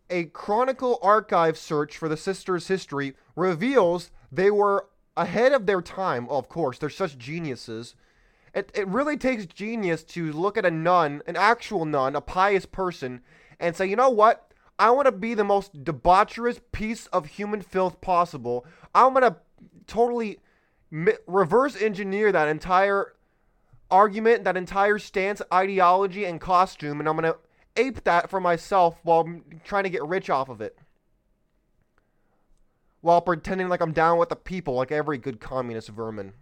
A 0.08 0.24
Chronicle 0.24 0.98
archive 1.02 1.56
search 1.56 1.96
for 1.96 2.08
the 2.08 2.16
sisters' 2.16 2.66
history 2.66 3.14
reveals 3.36 4.10
they 4.30 4.50
were 4.50 4.86
ahead 5.16 5.52
of 5.52 5.66
their 5.66 5.82
time. 5.82 6.28
of 6.28 6.48
course, 6.48 6.78
they're 6.78 6.88
such 6.88 7.18
geniuses. 7.18 7.94
It, 8.54 8.70
it 8.74 8.88
really 8.88 9.16
takes 9.16 9.46
genius 9.46 10.02
to 10.04 10.32
look 10.32 10.56
at 10.56 10.66
a 10.66 10.70
nun, 10.70 11.22
an 11.26 11.36
actual 11.36 11.84
nun, 11.84 12.16
a 12.16 12.20
pious 12.20 12.66
person, 12.66 13.20
and 13.60 13.76
say, 13.76 13.86
you 13.86 13.96
know 13.96 14.10
what? 14.10 14.52
I 14.78 14.90
want 14.90 15.06
to 15.06 15.12
be 15.12 15.34
the 15.34 15.44
most 15.44 15.84
debaucherous 15.84 16.60
piece 16.72 17.06
of 17.08 17.26
human 17.26 17.60
filth 17.60 18.00
possible. 18.00 18.64
I'm 18.94 19.12
going 19.12 19.30
to 19.30 19.36
totally 19.86 20.38
mi- 20.90 21.12
reverse 21.26 21.80
engineer 21.80 22.32
that 22.32 22.48
entire 22.48 23.14
argument, 23.90 24.44
that 24.44 24.56
entire 24.56 24.98
stance, 24.98 25.42
ideology, 25.52 26.24
and 26.24 26.40
costume, 26.40 26.98
and 26.98 27.08
I'm 27.08 27.16
going 27.16 27.32
to 27.32 27.38
ape 27.76 28.04
that 28.04 28.30
for 28.30 28.40
myself 28.40 28.98
while 29.02 29.28
trying 29.64 29.84
to 29.84 29.90
get 29.90 30.04
rich 30.04 30.30
off 30.30 30.48
of 30.48 30.60
it. 30.60 30.78
While 33.00 33.20
pretending 33.20 33.68
like 33.68 33.80
I'm 33.80 33.92
down 33.92 34.18
with 34.18 34.28
the 34.28 34.36
people, 34.36 34.74
like 34.74 34.92
every 34.92 35.18
good 35.18 35.40
communist 35.40 35.88
vermin. 35.88 36.34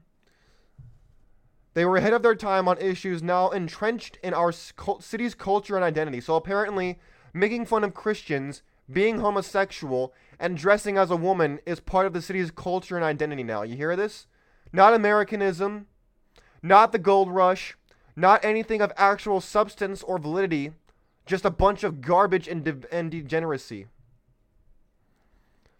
They 1.75 1.85
were 1.85 1.99
ahead 1.99 2.13
of 2.13 2.23
their 2.23 2.35
time 2.35 2.67
on 2.67 2.79
issues 2.79 3.23
now 3.23 3.51
entrenched 3.51 4.19
in 4.23 4.35
our 4.35 4.51
city's 4.51 5.35
culture 5.35 5.77
and 5.77 5.85
identity. 5.85 6.21
So 6.21 6.35
apparently, 6.35 6.99
making 7.33 7.67
fun 7.67 7.85
of 7.85 7.95
Christians, 7.95 8.63
being 8.91 9.21
homosexual, 9.21 10.13
and 10.41 10.57
dressing 10.57 10.97
as 10.97 11.11
a 11.11 11.17
woman 11.17 11.61
is 11.67 11.79
part 11.79 12.07
of 12.07 12.13
the 12.13 12.23
city's 12.23 12.51
culture 12.51 12.97
and 12.97 13.05
identity 13.05 13.45
now. 13.45 13.63
You 13.63 13.77
hear 13.77 13.95
this? 13.95 14.27
Not 14.73 14.95
Americanism, 14.95 15.87
not 16.63 16.93
the 16.93 16.99
gold 16.99 17.31
rush, 17.31 17.77
not 18.17 18.45
anything 18.45 18.81
of 18.81 18.93
actual 18.97 19.41
substance 19.41 20.03
or 20.03 20.19
validity, 20.19 20.73
just 21.27 21.45
a 21.45 21.51
bunch 21.51 21.85
of 21.85 22.01
garbage 22.01 22.49
and, 22.49 22.65
de- 22.65 22.93
and 22.93 23.11
degeneracy. 23.11 23.87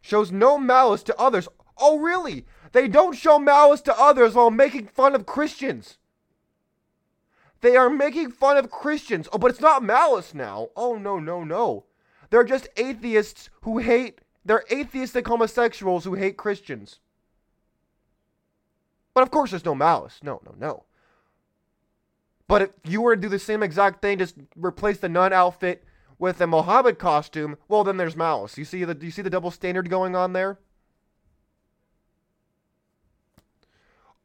Shows 0.01 0.31
no 0.31 0.59
malice 0.59 1.03
to 1.05 1.17
others. 1.19 1.49
Oh, 1.77 1.99
really? 1.99 2.47
They 2.73 2.89
don't 2.89 3.17
show 3.17 3.39
malice 3.39 3.81
to 3.83 3.99
others 3.99 4.35
while 4.35 4.51
making 4.51 4.89
fun 4.89 5.15
of 5.15 5.27
Christians. 5.27 5.99
They 7.61 7.77
are 7.77 7.91
making 7.91 8.31
fun 8.31 8.57
of 8.57 8.71
Christians. 8.71 9.29
Oh, 9.33 9.39
but 9.39 9.51
it's 9.51 9.61
not 9.61 9.83
malice 9.83 10.35
now. 10.35 10.69
Oh, 10.77 10.97
no, 10.97 11.19
no, 11.19 11.43
no. 11.43 11.85
They're 12.31 12.45
just 12.45 12.69
atheists 12.77 13.51
who 13.63 13.79
hate, 13.79 14.21
they're 14.45 14.65
atheistic 14.71 15.27
homosexuals 15.27 16.05
who 16.05 16.15
hate 16.15 16.37
Christians. 16.37 17.01
But 19.15 19.23
of 19.23 19.31
course, 19.31 19.51
there's 19.51 19.65
no 19.65 19.75
malice. 19.75 20.21
No, 20.23 20.41
no, 20.45 20.55
no. 20.59 20.85
But 22.47 22.63
if 22.63 22.71
you 22.85 23.03
were 23.03 23.17
to 23.17 23.21
do 23.21 23.29
the 23.29 23.39
same 23.39 23.63
exact 23.63 24.01
thing, 24.01 24.19
just 24.19 24.37
replace 24.57 24.99
the 24.99 25.09
nun 25.09 25.33
outfit 25.33 25.85
with 26.19 26.41
a 26.41 26.47
Mohammed 26.47 26.99
costume, 26.99 27.57
well, 27.69 27.85
then 27.85 27.97
there's 27.97 28.17
malice. 28.17 28.59
You 28.59 28.65
see 28.65 28.85
the, 28.85 28.97
you 29.01 29.11
see 29.11 29.23
the 29.23 29.31
double 29.31 29.51
standard 29.51 29.89
going 29.89 30.17
on 30.17 30.33
there? 30.33 30.59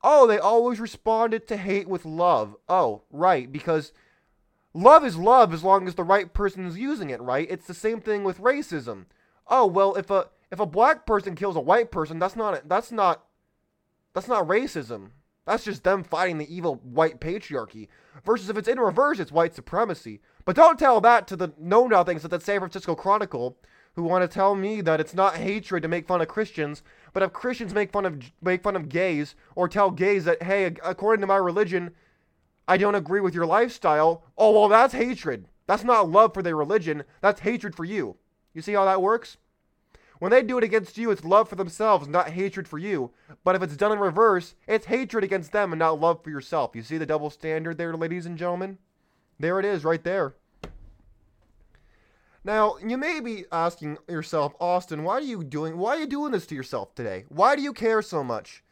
Oh, 0.03 0.27
they 0.27 0.37
always 0.37 0.79
responded 0.79 1.47
to 1.47 1.57
hate 1.57 1.87
with 1.87 2.03
love. 2.03 2.57
Oh, 2.67 3.03
right, 3.09 3.49
because 3.49 3.93
love 4.73 5.05
is 5.05 5.15
love 5.15 5.53
as 5.53 5.63
long 5.63 5.87
as 5.87 5.95
the 5.95 6.03
right 6.03 6.33
person 6.33 6.65
is 6.65 6.77
using 6.77 7.09
it, 7.09 7.21
right? 7.21 7.47
It's 7.49 7.67
the 7.67 7.73
same 7.73 8.01
thing 8.01 8.23
with 8.23 8.39
racism. 8.41 9.05
Oh, 9.47 9.65
well, 9.65 9.95
if 9.95 10.09
a 10.09 10.27
if 10.51 10.59
a 10.59 10.65
black 10.65 11.05
person 11.05 11.35
kills 11.35 11.55
a 11.55 11.61
white 11.61 11.89
person, 11.89 12.19
that's 12.19 12.35
not 12.35 12.67
that's 12.67 12.91
not 12.91 13.23
that's 14.13 14.27
not 14.27 14.47
racism. 14.47 15.11
That's 15.45 15.65
just 15.65 15.83
them 15.83 16.03
fighting 16.03 16.37
the 16.37 16.53
evil 16.53 16.75
white 16.83 17.19
patriarchy. 17.19 17.87
Versus 18.25 18.49
if 18.49 18.57
it's 18.57 18.67
in 18.67 18.79
reverse, 18.79 19.19
it's 19.19 19.31
white 19.31 19.53
supremacy. 19.53 20.21
But 20.45 20.55
don't 20.55 20.79
tell 20.79 21.01
that 21.01 21.27
to 21.27 21.35
the 21.35 21.53
know 21.57 21.87
nothings 21.87 22.23
at 22.23 22.31
the 22.31 22.39
San 22.39 22.59
Francisco 22.59 22.95
Chronicle 22.95 23.57
who 23.95 24.03
want 24.03 24.23
to 24.23 24.33
tell 24.33 24.55
me 24.55 24.81
that 24.81 24.99
it's 24.99 25.13
not 25.13 25.35
hatred 25.35 25.83
to 25.83 25.87
make 25.87 26.07
fun 26.07 26.21
of 26.21 26.27
Christians, 26.27 26.81
but 27.13 27.21
if 27.21 27.31
Christians 27.31 27.73
make 27.73 27.91
fun 27.91 28.05
of 28.05 28.31
make 28.41 28.63
fun 28.63 28.75
of 28.75 28.89
gays 28.89 29.35
or 29.55 29.67
tell 29.67 29.91
gays 29.91 30.25
that 30.25 30.41
hey, 30.43 30.65
according 30.83 31.21
to 31.21 31.27
my 31.27 31.35
religion, 31.35 31.91
I 32.67 32.77
don't 32.77 32.95
agree 32.95 33.19
with 33.19 33.35
your 33.35 33.45
lifestyle, 33.45 34.23
oh 34.37 34.51
well, 34.51 34.69
that's 34.69 34.93
hatred. 34.93 35.47
That's 35.67 35.83
not 35.83 36.09
love 36.09 36.33
for 36.33 36.41
their 36.41 36.55
religion. 36.55 37.03
That's 37.21 37.41
hatred 37.41 37.75
for 37.75 37.85
you. 37.85 38.17
You 38.53 38.61
see 38.61 38.73
how 38.73 38.85
that 38.85 39.01
works? 39.01 39.37
When 40.19 40.31
they 40.31 40.41
do 40.41 40.57
it 40.57 40.63
against 40.63 40.97
you, 40.97 41.11
it's 41.11 41.23
love 41.23 41.49
for 41.49 41.55
themselves, 41.55 42.07
not 42.07 42.29
hatred 42.29 42.67
for 42.67 42.77
you. 42.77 43.11
But 43.43 43.55
if 43.55 43.61
it's 43.61 43.75
done 43.75 43.91
in 43.91 43.99
reverse, 43.99 44.55
it's 44.67 44.85
hatred 44.85 45.23
against 45.23 45.51
them 45.51 45.73
and 45.73 45.79
not 45.79 45.99
love 45.99 46.23
for 46.23 46.29
yourself. 46.29 46.75
You 46.75 46.83
see 46.83 46.97
the 46.97 47.05
double 47.05 47.29
standard 47.29 47.77
there, 47.77 47.93
ladies 47.95 48.25
and 48.25 48.37
gentlemen? 48.37 48.77
There 49.39 49.59
it 49.59 49.65
is, 49.65 49.83
right 49.83 50.03
there. 50.03 50.35
Now, 52.45 52.75
you 52.85 52.97
may 52.97 53.19
be 53.21 53.45
asking 53.51 53.97
yourself, 54.07 54.53
Austin, 54.59 55.03
why 55.03 55.13
are 55.13 55.21
you 55.21 55.43
doing 55.43 55.77
why 55.77 55.95
are 55.95 55.99
you 55.99 56.07
doing 56.07 56.33
this 56.33 56.45
to 56.47 56.55
yourself 56.55 56.93
today? 56.93 57.23
Why 57.29 57.55
do 57.55 57.61
you 57.61 57.71
care 57.71 58.01
so 58.01 58.23
much? 58.23 58.63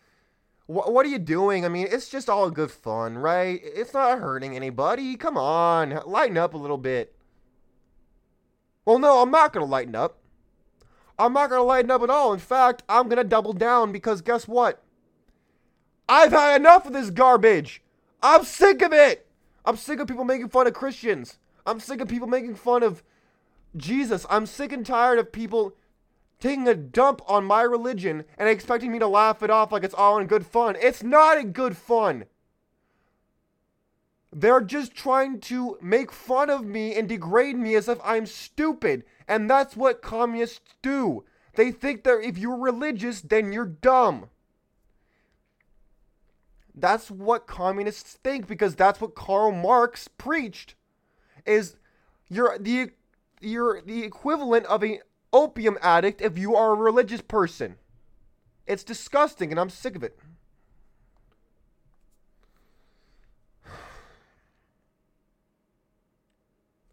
What, 0.68 0.94
what 0.94 1.06
are 1.06 1.10
you 1.10 1.20
doing? 1.20 1.66
I 1.66 1.70
mean, 1.70 1.88
it's 1.90 2.10
just 2.10 2.30
all 2.30 2.50
good 2.50 2.72
fun, 2.72 3.18
right? 3.18 3.62
It's 3.64 3.94
not 3.94 4.20
hurting 4.20 4.56
anybody. 4.56 5.16
Come 5.16 5.38
on, 5.38 6.02
lighten 6.06 6.38
up 6.38 6.54
a 6.54 6.58
little 6.58 6.78
bit. 6.78 7.16
Well, 8.84 9.00
no, 9.00 9.22
I'm 9.22 9.32
not 9.32 9.54
going 9.54 9.66
to 9.66 9.72
lighten 9.72 9.96
up. 9.96 10.21
I'm 11.22 11.34
not 11.34 11.50
going 11.50 11.60
to 11.60 11.64
lighten 11.64 11.92
up 11.92 12.02
at 12.02 12.10
all. 12.10 12.34
In 12.34 12.40
fact, 12.40 12.84
I'm 12.90 13.06
going 13.06 13.18
to 13.18 13.24
double 13.24 13.54
down 13.54 13.92
because 13.92 14.22
guess 14.22 14.48
what? 14.48 14.84
I've 16.10 16.32
had 16.32 16.60
enough 16.60 16.86
of 16.86 16.94
this 16.94 17.10
garbage. 17.10 17.82
I'm 18.24 18.44
sick 18.44 18.82
of 18.82 18.92
it. 18.92 19.28
I'm 19.64 19.78
sick 19.78 20.00
of 20.00 20.08
people 20.08 20.24
making 20.24 20.50
fun 20.50 20.68
of 20.68 20.74
Christians. 20.74 21.38
I'm 21.66 21.80
sick 21.80 22.02
of 22.02 22.08
people 22.08 22.28
making 22.28 22.56
fun 22.56 22.82
of 22.84 23.04
Jesus, 23.78 24.26
I'm 24.30 24.46
sick 24.46 24.74
and 24.74 24.86
tired 24.86 25.20
of 25.20 25.32
people 25.32 25.76
taking 26.40 26.68
a 26.68 26.76
dump 26.76 27.22
on 27.28 27.46
my 27.46 27.62
religion 27.62 28.26
and 28.38 28.50
expecting 28.50 28.92
me 28.92 29.00
to 29.00 29.08
laugh 29.08 29.44
it 29.44 29.50
off 29.50 29.72
like 29.72 29.84
it's 29.84 29.94
all 29.94 30.18
in 30.18 30.28
good 30.28 30.46
fun. 30.46 30.76
It's 30.82 31.04
not 31.04 31.38
in 31.38 31.52
good 31.52 31.78
fun. 31.78 32.26
They're 34.34 34.62
just 34.62 34.94
trying 34.94 35.42
to 35.42 35.78
make 35.82 36.12
fun 36.12 36.50
of 36.50 36.64
me 36.64 36.96
and 36.96 37.10
degrade 37.10 37.58
me 37.58 37.76
as 37.76 37.90
if 37.90 38.00
I'm 38.04 38.26
stupid. 38.26 39.04
And 39.28 39.50
that's 39.50 39.76
what 39.76 40.02
communists 40.02 40.76
do. 40.82 41.26
They 41.56 41.72
think 41.72 42.04
that 42.04 42.22
if 42.24 42.38
you're 42.38 42.58
religious, 42.58 43.22
then 43.22 43.52
you're 43.52 43.66
dumb. 43.66 44.30
That's 46.74 47.12
what 47.12 47.48
communists 47.48 48.14
think 48.24 48.48
because 48.48 48.76
that's 48.76 49.02
what 49.02 49.16
Karl 49.16 49.52
Marx 49.52 50.08
preached. 50.08 50.76
Is 51.46 51.76
you're 52.30 52.58
the 52.58 52.92
you're 53.42 53.82
the 53.82 54.04
equivalent 54.04 54.66
of 54.68 54.84
an 54.84 55.00
opium 55.34 55.78
addict 55.82 56.22
if 56.22 56.38
you 56.38 56.56
are 56.56 56.72
a 56.72 56.76
religious 56.76 57.22
person. 57.22 57.76
It's 58.66 58.84
disgusting 58.84 59.52
and 59.52 59.60
I'm 59.60 59.70
sick 59.70 59.96
of 59.96 60.04
it. 60.04 60.18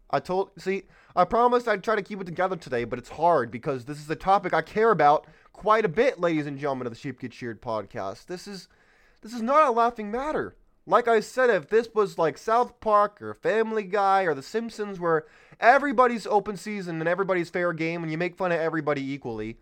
I 0.09 0.19
told, 0.19 0.51
see, 0.57 0.83
I 1.15 1.25
promised 1.25 1.67
I'd 1.67 1.83
try 1.83 1.95
to 1.95 2.01
keep 2.01 2.21
it 2.21 2.25
together 2.25 2.55
today, 2.55 2.83
but 2.83 2.99
it's 2.99 3.09
hard 3.09 3.51
because 3.51 3.85
this 3.85 3.99
is 3.99 4.09
a 4.09 4.15
topic 4.15 4.53
I 4.53 4.61
care 4.61 4.91
about 4.91 5.27
quite 5.53 5.85
a 5.85 5.89
bit, 5.89 6.19
ladies 6.19 6.47
and 6.47 6.57
gentlemen 6.57 6.87
of 6.87 6.93
the 6.93 6.99
Sheep 6.99 7.19
Get 7.19 7.33
Sheared 7.33 7.61
podcast. 7.61 8.25
This 8.25 8.47
is, 8.47 8.67
this 9.21 9.33
is 9.33 9.41
not 9.41 9.67
a 9.67 9.71
laughing 9.71 10.09
matter. 10.09 10.55
Like 10.85 11.07
I 11.07 11.19
said, 11.19 11.51
if 11.51 11.69
this 11.69 11.89
was 11.93 12.17
like 12.17 12.37
South 12.37 12.79
Park 12.79 13.21
or 13.21 13.35
Family 13.35 13.83
Guy 13.83 14.23
or 14.23 14.33
The 14.33 14.41
Simpsons, 14.41 14.99
where 14.99 15.25
everybody's 15.59 16.25
open 16.25 16.57
season 16.57 16.99
and 16.99 17.07
everybody's 17.07 17.51
fair 17.51 17.73
game 17.73 18.01
and 18.01 18.11
you 18.11 18.17
make 18.17 18.35
fun 18.35 18.51
of 18.51 18.59
everybody 18.59 19.13
equally, 19.13 19.59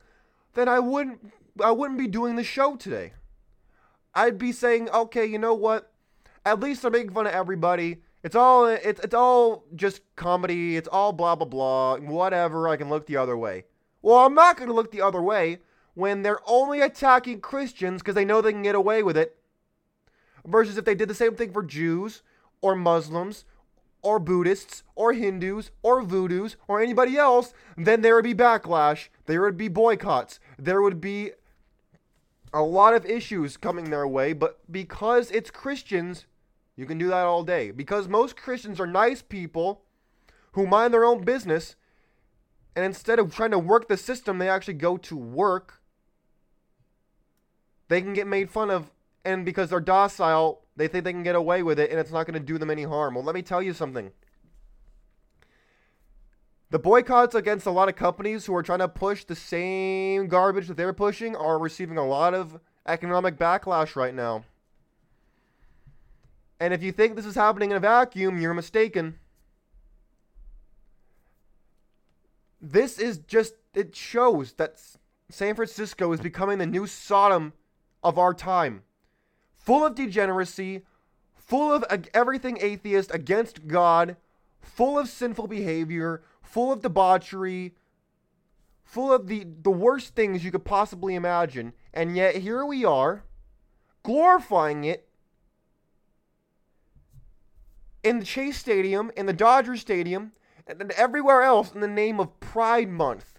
then 0.54 0.70
I 0.70 0.80
wouldn't 0.80 1.34
I 1.62 1.72
wouldn't 1.72 2.00
be 2.00 2.08
doing 2.08 2.36
the 2.36 2.44
show 2.44 2.76
today. 2.76 3.14
I'd 4.14 4.38
be 4.38 4.52
saying, 4.52 4.90
okay, 4.90 5.26
you 5.26 5.38
know 5.38 5.54
what? 5.54 5.92
At 6.46 6.60
least 6.60 6.86
I'm 6.86 6.94
making 6.94 7.12
fun 7.12 7.28
of 7.28 7.34
everybody. 7.34 7.98
It's 8.28 8.36
all 8.36 8.66
it's 8.66 9.00
it's 9.00 9.14
all 9.14 9.64
just 9.74 10.02
comedy. 10.18 10.76
It's 10.76 10.90
all 10.90 11.14
blah 11.14 11.36
blah 11.36 11.48
blah. 11.48 11.96
Whatever. 11.96 12.68
I 12.68 12.76
can 12.76 12.90
look 12.90 13.06
the 13.06 13.16
other 13.16 13.38
way. 13.38 13.64
Well, 14.02 14.18
I'm 14.18 14.34
not 14.34 14.58
going 14.58 14.68
to 14.68 14.76
look 14.76 14.92
the 14.92 15.02
other 15.02 15.22
way 15.22 15.60
when 15.94 16.24
they're 16.24 16.42
only 16.46 16.82
attacking 16.82 17.40
Christians 17.40 18.02
because 18.02 18.16
they 18.16 18.26
know 18.26 18.42
they 18.42 18.52
can 18.52 18.64
get 18.64 18.76
away 18.76 19.02
with 19.02 19.16
it. 19.16 19.38
Versus 20.46 20.78
if 20.78 20.84
they 20.84 20.94
did 20.94 21.08
the 21.08 21.16
same 21.16 21.36
thing 21.36 21.54
for 21.54 21.64
Jews 21.64 22.22
or 22.60 22.76
Muslims 22.76 23.46
or 24.02 24.20
Buddhists 24.20 24.84
or 24.94 25.14
Hindus 25.14 25.72
or 25.82 26.04
Voodoos 26.04 26.58
or 26.68 26.82
anybody 26.82 27.16
else, 27.16 27.54
then 27.78 28.02
there 28.02 28.16
would 28.16 28.26
be 28.26 28.36
backlash. 28.36 29.08
There 29.26 29.42
would 29.42 29.56
be 29.56 29.70
boycotts. 29.70 30.42
There 30.60 30.82
would 30.82 31.00
be 31.00 31.32
a 32.54 32.62
lot 32.62 32.94
of 32.94 33.06
issues 33.06 33.56
coming 33.56 33.90
their 33.90 34.06
way. 34.06 34.34
But 34.34 34.60
because 34.70 35.32
it's 35.32 35.50
Christians, 35.50 36.26
you 36.78 36.86
can 36.86 36.98
do 36.98 37.08
that 37.08 37.26
all 37.26 37.44
day. 37.44 37.72
Because 37.72 38.08
most 38.08 38.38
Christians 38.38 38.80
are 38.80 38.88
nice 38.88 39.22
people 39.22 39.82
who 40.54 40.66
mind 40.66 40.94
their 40.94 41.04
own 41.04 41.24
business. 41.24 41.76
And 42.76 42.86
instead 42.86 43.20
of 43.20 43.36
trying 43.36 43.52
to 43.52 43.60
work 43.60 43.90
the 43.90 43.98
system, 43.98 44.38
they 44.38 44.48
actually 44.48 44.76
go 44.76 44.96
to 44.98 45.18
work. 45.18 45.82
They 47.90 48.02
can 48.02 48.14
get 48.14 48.28
made 48.28 48.50
fun 48.50 48.70
of. 48.70 48.92
And 49.26 49.44
because 49.44 49.72
they're 49.72 49.82
docile, 49.82 50.62
they 50.78 50.88
think 50.88 51.04
they 51.04 51.12
can 51.12 51.24
get 51.24 51.36
away 51.36 51.64
with 51.64 51.80
it 51.80 51.90
and 51.90 52.00
it's 52.00 52.12
not 52.12 52.26
going 52.26 52.40
to 52.40 52.46
do 52.46 52.58
them 52.58 52.70
any 52.70 52.84
harm. 52.84 53.16
Well, 53.16 53.24
let 53.24 53.36
me 53.36 53.42
tell 53.42 53.62
you 53.62 53.74
something. 53.74 54.12
The 56.70 56.80
boycotts 56.80 57.34
against 57.34 57.66
a 57.66 57.72
lot 57.72 57.90
of 57.90 57.96
companies 57.96 58.46
who 58.46 58.56
are 58.56 58.64
trying 58.64 58.80
to 58.80 58.88
push 58.88 59.24
the 59.24 59.36
same 59.36 60.28
garbage 60.28 60.68
that 60.68 60.78
they're 60.78 60.94
pushing 60.94 61.36
are 61.36 61.58
receiving 61.58 61.98
a 61.98 62.06
lot 62.06 62.34
of 62.34 62.60
economic 62.86 63.38
backlash 63.38 63.96
right 63.96 64.14
now. 64.14 64.44
And 66.60 66.74
if 66.74 66.82
you 66.82 66.92
think 66.92 67.16
this 67.16 67.26
is 67.26 67.36
happening 67.36 67.72
in 67.72 67.78
a 67.78 67.82
vacuum, 67.82 68.40
you're 68.40 68.54
mistaken. 68.54 69.20
This 72.60 72.98
is 72.98 73.20
just, 73.20 73.54
it 73.74 73.96
shows 73.96 74.54
that 74.54 74.82
San 75.30 75.56
Francisco 75.56 76.12
is 76.12 76.20
becoming 76.20 76.58
the 76.58 76.66
new 76.66 76.88
Sodom 76.88 77.54
of 78.04 78.18
our 78.18 78.34
time 78.34 78.84
full 79.56 79.86
of 79.86 79.96
degeneracy, 79.96 80.82
full 81.36 81.74
of 81.74 81.84
everything 82.14 82.58
atheist 82.62 83.14
against 83.14 83.68
God, 83.68 84.16
full 84.62 84.98
of 84.98 85.10
sinful 85.10 85.48
behavior, 85.48 86.24
full 86.42 86.72
of 86.72 86.82
debauchery, 86.82 87.76
full 88.86 89.12
of 89.12 89.28
the, 89.28 89.46
the 89.62 89.70
worst 89.70 90.16
things 90.16 90.46
you 90.46 90.52
could 90.52 90.64
possibly 90.64 91.16
imagine. 91.16 91.74
And 91.94 92.16
yet 92.16 92.38
here 92.38 92.66
we 92.66 92.86
are, 92.86 93.24
glorifying 94.04 94.86
it 94.86 95.07
in 98.08 98.20
the 98.20 98.26
Chase 98.26 98.58
Stadium, 98.58 99.12
in 99.16 99.26
the 99.26 99.34
Dodger 99.34 99.76
Stadium, 99.78 100.32
and 100.68 100.92
everywhere 100.92 101.44
else 101.44 101.74
in 101.74 101.82
the 101.82 101.88
name 101.88 102.20
of 102.20 102.40
Pride 102.40 102.90
Month. 102.90 103.38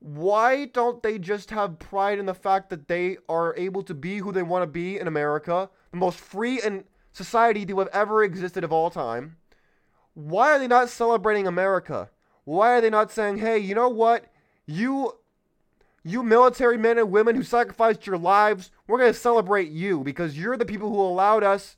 why 0.00 0.64
don't 0.66 1.02
they 1.02 1.18
just 1.18 1.50
have 1.50 1.78
pride 1.78 2.18
in 2.18 2.26
the 2.26 2.34
fact 2.34 2.70
that 2.70 2.88
they 2.88 3.18
are 3.28 3.54
able 3.56 3.82
to 3.82 3.94
be 3.94 4.18
who 4.18 4.32
they 4.32 4.42
want 4.42 4.62
to 4.62 4.66
be 4.66 4.98
in 4.98 5.08
America, 5.08 5.68
the 5.90 5.96
most 5.96 6.18
free 6.18 6.60
and 6.60 6.84
society 7.12 7.66
to 7.66 7.78
have 7.78 7.88
ever 7.92 8.22
existed 8.22 8.64
of 8.64 8.72
all 8.72 8.90
time? 8.90 9.36
Why 10.14 10.52
are 10.52 10.58
they 10.58 10.68
not 10.68 10.88
celebrating 10.88 11.46
America? 11.46 12.10
Why 12.44 12.72
are 12.72 12.80
they 12.80 12.90
not 12.90 13.10
saying, 13.10 13.38
"Hey, 13.38 13.58
you 13.58 13.74
know 13.74 13.88
what? 13.88 14.26
You 14.66 15.17
you 16.04 16.22
military 16.22 16.78
men 16.78 16.98
and 16.98 17.10
women 17.10 17.36
who 17.36 17.42
sacrificed 17.42 18.06
your 18.06 18.18
lives, 18.18 18.70
we're 18.86 18.98
going 18.98 19.12
to 19.12 19.18
celebrate 19.18 19.70
you 19.70 20.02
because 20.02 20.38
you're 20.38 20.56
the 20.56 20.64
people 20.64 20.88
who 20.88 21.00
allowed 21.00 21.42
us 21.42 21.76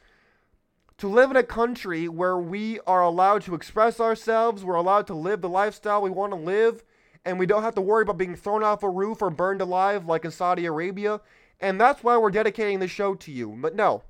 to 0.98 1.08
live 1.08 1.30
in 1.30 1.36
a 1.36 1.42
country 1.42 2.08
where 2.08 2.38
we 2.38 2.78
are 2.86 3.02
allowed 3.02 3.42
to 3.42 3.54
express 3.54 4.00
ourselves, 4.00 4.64
we're 4.64 4.74
allowed 4.74 5.06
to 5.06 5.14
live 5.14 5.40
the 5.40 5.48
lifestyle 5.48 6.02
we 6.02 6.10
want 6.10 6.32
to 6.32 6.38
live." 6.38 6.82
and 7.24 7.38
we 7.38 7.46
don't 7.46 7.62
have 7.62 7.74
to 7.74 7.80
worry 7.80 8.02
about 8.02 8.18
being 8.18 8.36
thrown 8.36 8.62
off 8.62 8.82
a 8.82 8.88
roof 8.88 9.20
or 9.20 9.30
burned 9.30 9.60
alive 9.60 10.06
like 10.06 10.24
in 10.24 10.30
Saudi 10.30 10.66
Arabia. 10.66 11.20
And 11.60 11.80
that's 11.80 12.02
why 12.02 12.16
we're 12.16 12.30
dedicating 12.30 12.78
the 12.78 12.88
show 12.88 13.14
to 13.14 13.30
you. 13.30 13.56
But 13.58 13.74
no, 13.74 14.02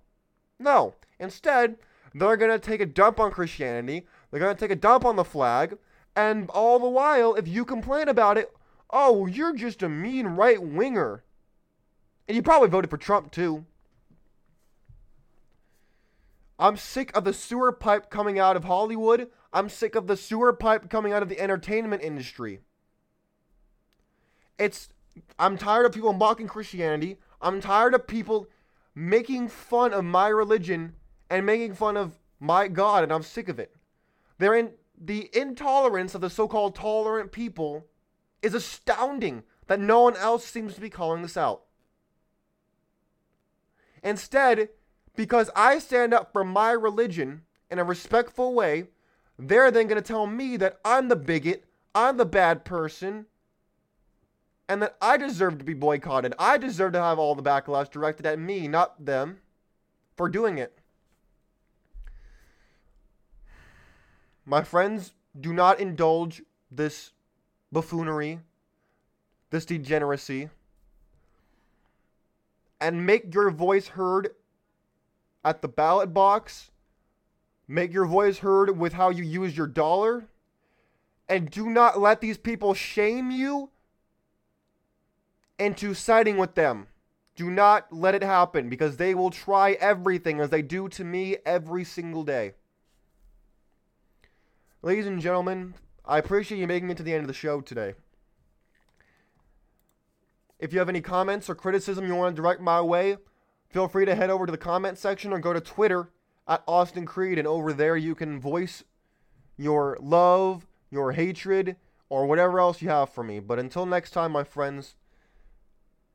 no. 0.59 0.95
Instead, 1.19 1.77
they're 2.15 2.37
going 2.37 2.53
to 2.53 2.59
take 2.59 2.81
a 2.81 2.87
dump 2.87 3.19
on 3.19 3.31
Christianity, 3.33 4.07
they're 4.31 4.41
going 4.41 4.55
to 4.55 4.61
take 4.61 4.71
a 4.71 4.77
dump 4.77 5.05
on 5.05 5.17
the 5.17 5.25
flag, 5.25 5.77
and 6.15 6.49
all 6.51 6.79
the 6.79 6.89
while, 6.89 7.35
if 7.35 7.47
you 7.47 7.65
complain 7.65 8.09
about 8.09 8.39
it, 8.39 8.53
oh, 8.93 9.27
you're 9.27 9.55
just 9.55 9.83
a 9.83 9.89
mean 9.89 10.27
right 10.27 10.63
winger. 10.63 11.25
And 12.29 12.37
you 12.37 12.43
probably 12.43 12.69
voted 12.69 12.91
for 12.91 12.97
Trump 12.97 13.33
too. 13.33 13.65
I'm 16.59 16.77
sick 16.77 17.17
of 17.17 17.25
the 17.25 17.33
sewer 17.33 17.73
pipe 17.73 18.11
coming 18.11 18.39
out 18.39 18.57
of 18.57 18.65
Hollywood. 18.65 19.29
I'm 19.53 19.69
sick 19.69 19.95
of 19.95 20.07
the 20.07 20.17
sewer 20.17 20.53
pipe 20.53 20.91
coming 20.91 21.13
out 21.13 21.23
of 21.23 21.29
the 21.29 21.41
entertainment 21.41 22.03
industry. 22.03 22.61
It's 24.59 24.91
I'm 25.39 25.57
tired 25.57 25.87
of 25.87 25.93
people 25.93 26.13
mocking 26.13 26.47
Christianity. 26.47 27.19
I'm 27.41 27.61
tired 27.61 27.95
of 27.95 28.07
people 28.07 28.47
making 28.95 29.49
fun 29.49 29.93
of 29.93 30.05
my 30.05 30.29
religion 30.29 30.95
and 31.31 31.47
making 31.47 31.75
fun 31.75 31.97
of 31.97 32.19
my 32.39 32.69
God, 32.69 33.03
and 33.03 33.13
I'm 33.13 33.23
sick 33.23 33.49
of 33.49 33.59
it. 33.59 33.75
They're 34.39 34.55
in 34.55 34.73
the 35.01 35.31
intolerance 35.33 36.15
of 36.15 36.21
the 36.21 36.31
so-called 36.31 36.75
tolerant 36.75 37.33
people 37.33 37.87
is 38.43 38.55
astounding 38.55 39.43
that 39.67 39.81
no 39.81 40.03
one 40.03 40.17
else 40.17 40.45
seems 40.45 40.75
to 40.75 40.81
be 40.81 40.91
calling 40.91 41.23
this 41.23 41.37
out. 41.37 41.63
Instead, 44.03 44.71
because 45.15 45.51
I 45.55 45.79
stand 45.79 46.15
up 46.15 46.33
for 46.33 46.45
my 46.45 46.73
religion 46.73 47.43
in 47.71 47.79
a 47.79 47.85
respectful 47.85 48.55
way, 48.55 48.89
they're 49.39 49.71
then 49.71 49.87
going 49.87 50.01
to 50.01 50.07
tell 50.07 50.27
me 50.27 50.57
that 50.57 50.81
I'm 50.85 51.09
the 51.09 51.17
bigot, 51.17 51.65
I'm 51.95 52.17
the 52.17 52.27
bad 52.27 52.65
person, 52.65 53.27
and 54.69 54.81
that 54.83 54.97
I 55.01 55.17
deserve 55.17 55.59
to 55.59 55.65
be 55.65 55.75
boycotted. 55.75 56.35
I 56.39 56.57
deserve 56.57 56.93
to 56.93 57.03
have 57.03 57.19
all 57.19 57.35
the 57.35 57.43
backlash 57.43 57.91
directed 57.91 58.27
at 58.27 58.39
me, 58.39 58.69
not 58.69 59.05
them, 59.05 59.39
for 60.17 60.29
doing 60.29 60.59
it. 60.59 60.79
My 64.45 64.63
friends, 64.63 65.13
do 65.39 65.53
not 65.53 65.81
indulge 65.81 66.43
this 66.71 67.13
buffoonery, 67.73 68.41
this 69.51 69.65
degeneracy, 69.65 70.49
and 72.81 73.07
make 73.07 73.35
your 73.35 73.51
voice 73.51 73.89
heard 73.89 74.31
at 75.45 75.63
the 75.63 75.69
ballot 75.69 76.13
box. 76.15 76.71
Make 77.69 77.93
your 77.93 78.07
voice 78.07 78.39
heard 78.39 78.77
with 78.79 78.95
how 78.95 79.11
you 79.11 79.23
use 79.23 79.57
your 79.57 79.67
dollar. 79.67 80.27
And 81.29 81.51
do 81.51 81.71
not 81.71 82.01
let 82.01 82.21
these 82.21 82.39
people 82.39 82.75
shame 82.75 83.31
you 83.31 83.71
into 85.59 85.95
siding 85.95 86.37
with 86.37 86.55
them. 86.55 86.89
Do 87.37 87.51
not 87.51 87.93
let 87.93 88.15
it 88.15 88.23
happen 88.23 88.69
because 88.69 88.97
they 88.97 89.15
will 89.15 89.31
try 89.31 89.73
everything 89.73 90.41
as 90.41 90.51
they 90.51 90.63
do 90.63 90.89
to 90.89 91.05
me 91.05 91.37
every 91.47 91.85
single 91.85 92.25
day. 92.25 92.55
Ladies 94.83 95.07
and 95.07 95.21
gentlemen, 95.21 95.75
I 96.05 96.19
appreciate 96.19 96.59
you 96.59 96.67
making 96.67 96.91
it 96.91 96.97
to 96.97 97.03
the 97.03 97.13
end 97.13 97.23
of 97.23 97.29
the 97.29 97.35
show 97.35 97.61
today. 97.61 97.95
If 100.59 100.73
you 100.73 100.79
have 100.79 100.89
any 100.89 101.01
comments 101.01 101.49
or 101.49 101.55
criticism 101.55 102.07
you 102.07 102.15
want 102.15 102.37
to 102.37 102.43
direct 102.43 102.61
my 102.61 102.81
way, 102.81 103.17
feel 103.69 103.89
free 103.89 104.05
to 104.05 104.15
head 104.15 104.31
over 104.31 104.47
to 104.47 104.53
the 104.53 104.59
comment 104.59 104.99
section 104.99 105.33
or 105.33 105.39
go 105.39 105.53
to 105.53 105.61
Twitter 105.61 106.11
at 106.47 106.63
Austin 106.67 107.07
Creed, 107.07 107.39
and 107.39 107.47
over 107.47 107.73
there 107.73 107.97
you 107.97 108.15
can 108.15 108.41
voice 108.41 108.85
your 109.57 109.97
love, 110.01 110.67
your 110.91 111.13
hatred, 111.13 111.77
or 112.09 112.27
whatever 112.27 112.59
else 112.59 112.83
you 112.83 112.89
have 112.89 113.09
for 113.09 113.23
me. 113.23 113.39
But 113.39 113.59
until 113.59 113.87
next 113.87 114.11
time, 114.11 114.33
my 114.33 114.45
friends, 114.45 114.97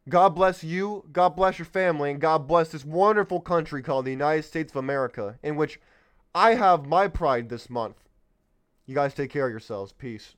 God 0.07 0.35
bless 0.35 0.63
you, 0.63 1.05
God 1.11 1.29
bless 1.29 1.57
your 1.57 1.65
family, 1.65 2.11
and 2.11 2.19
God 2.21 2.47
bless 2.47 2.69
this 2.69 2.85
wonderful 2.85 3.39
country 3.39 3.81
called 3.81 4.05
the 4.05 4.11
United 4.11 4.43
States 4.43 4.71
of 4.71 4.77
America, 4.77 5.39
in 5.41 5.55
which 5.55 5.79
I 6.35 6.55
have 6.55 6.85
my 6.85 7.07
pride 7.07 7.49
this 7.49 7.69
month. 7.69 8.04
You 8.85 8.93
guys 8.95 9.13
take 9.13 9.31
care 9.31 9.45
of 9.45 9.51
yourselves. 9.51 9.91
Peace. 9.91 10.35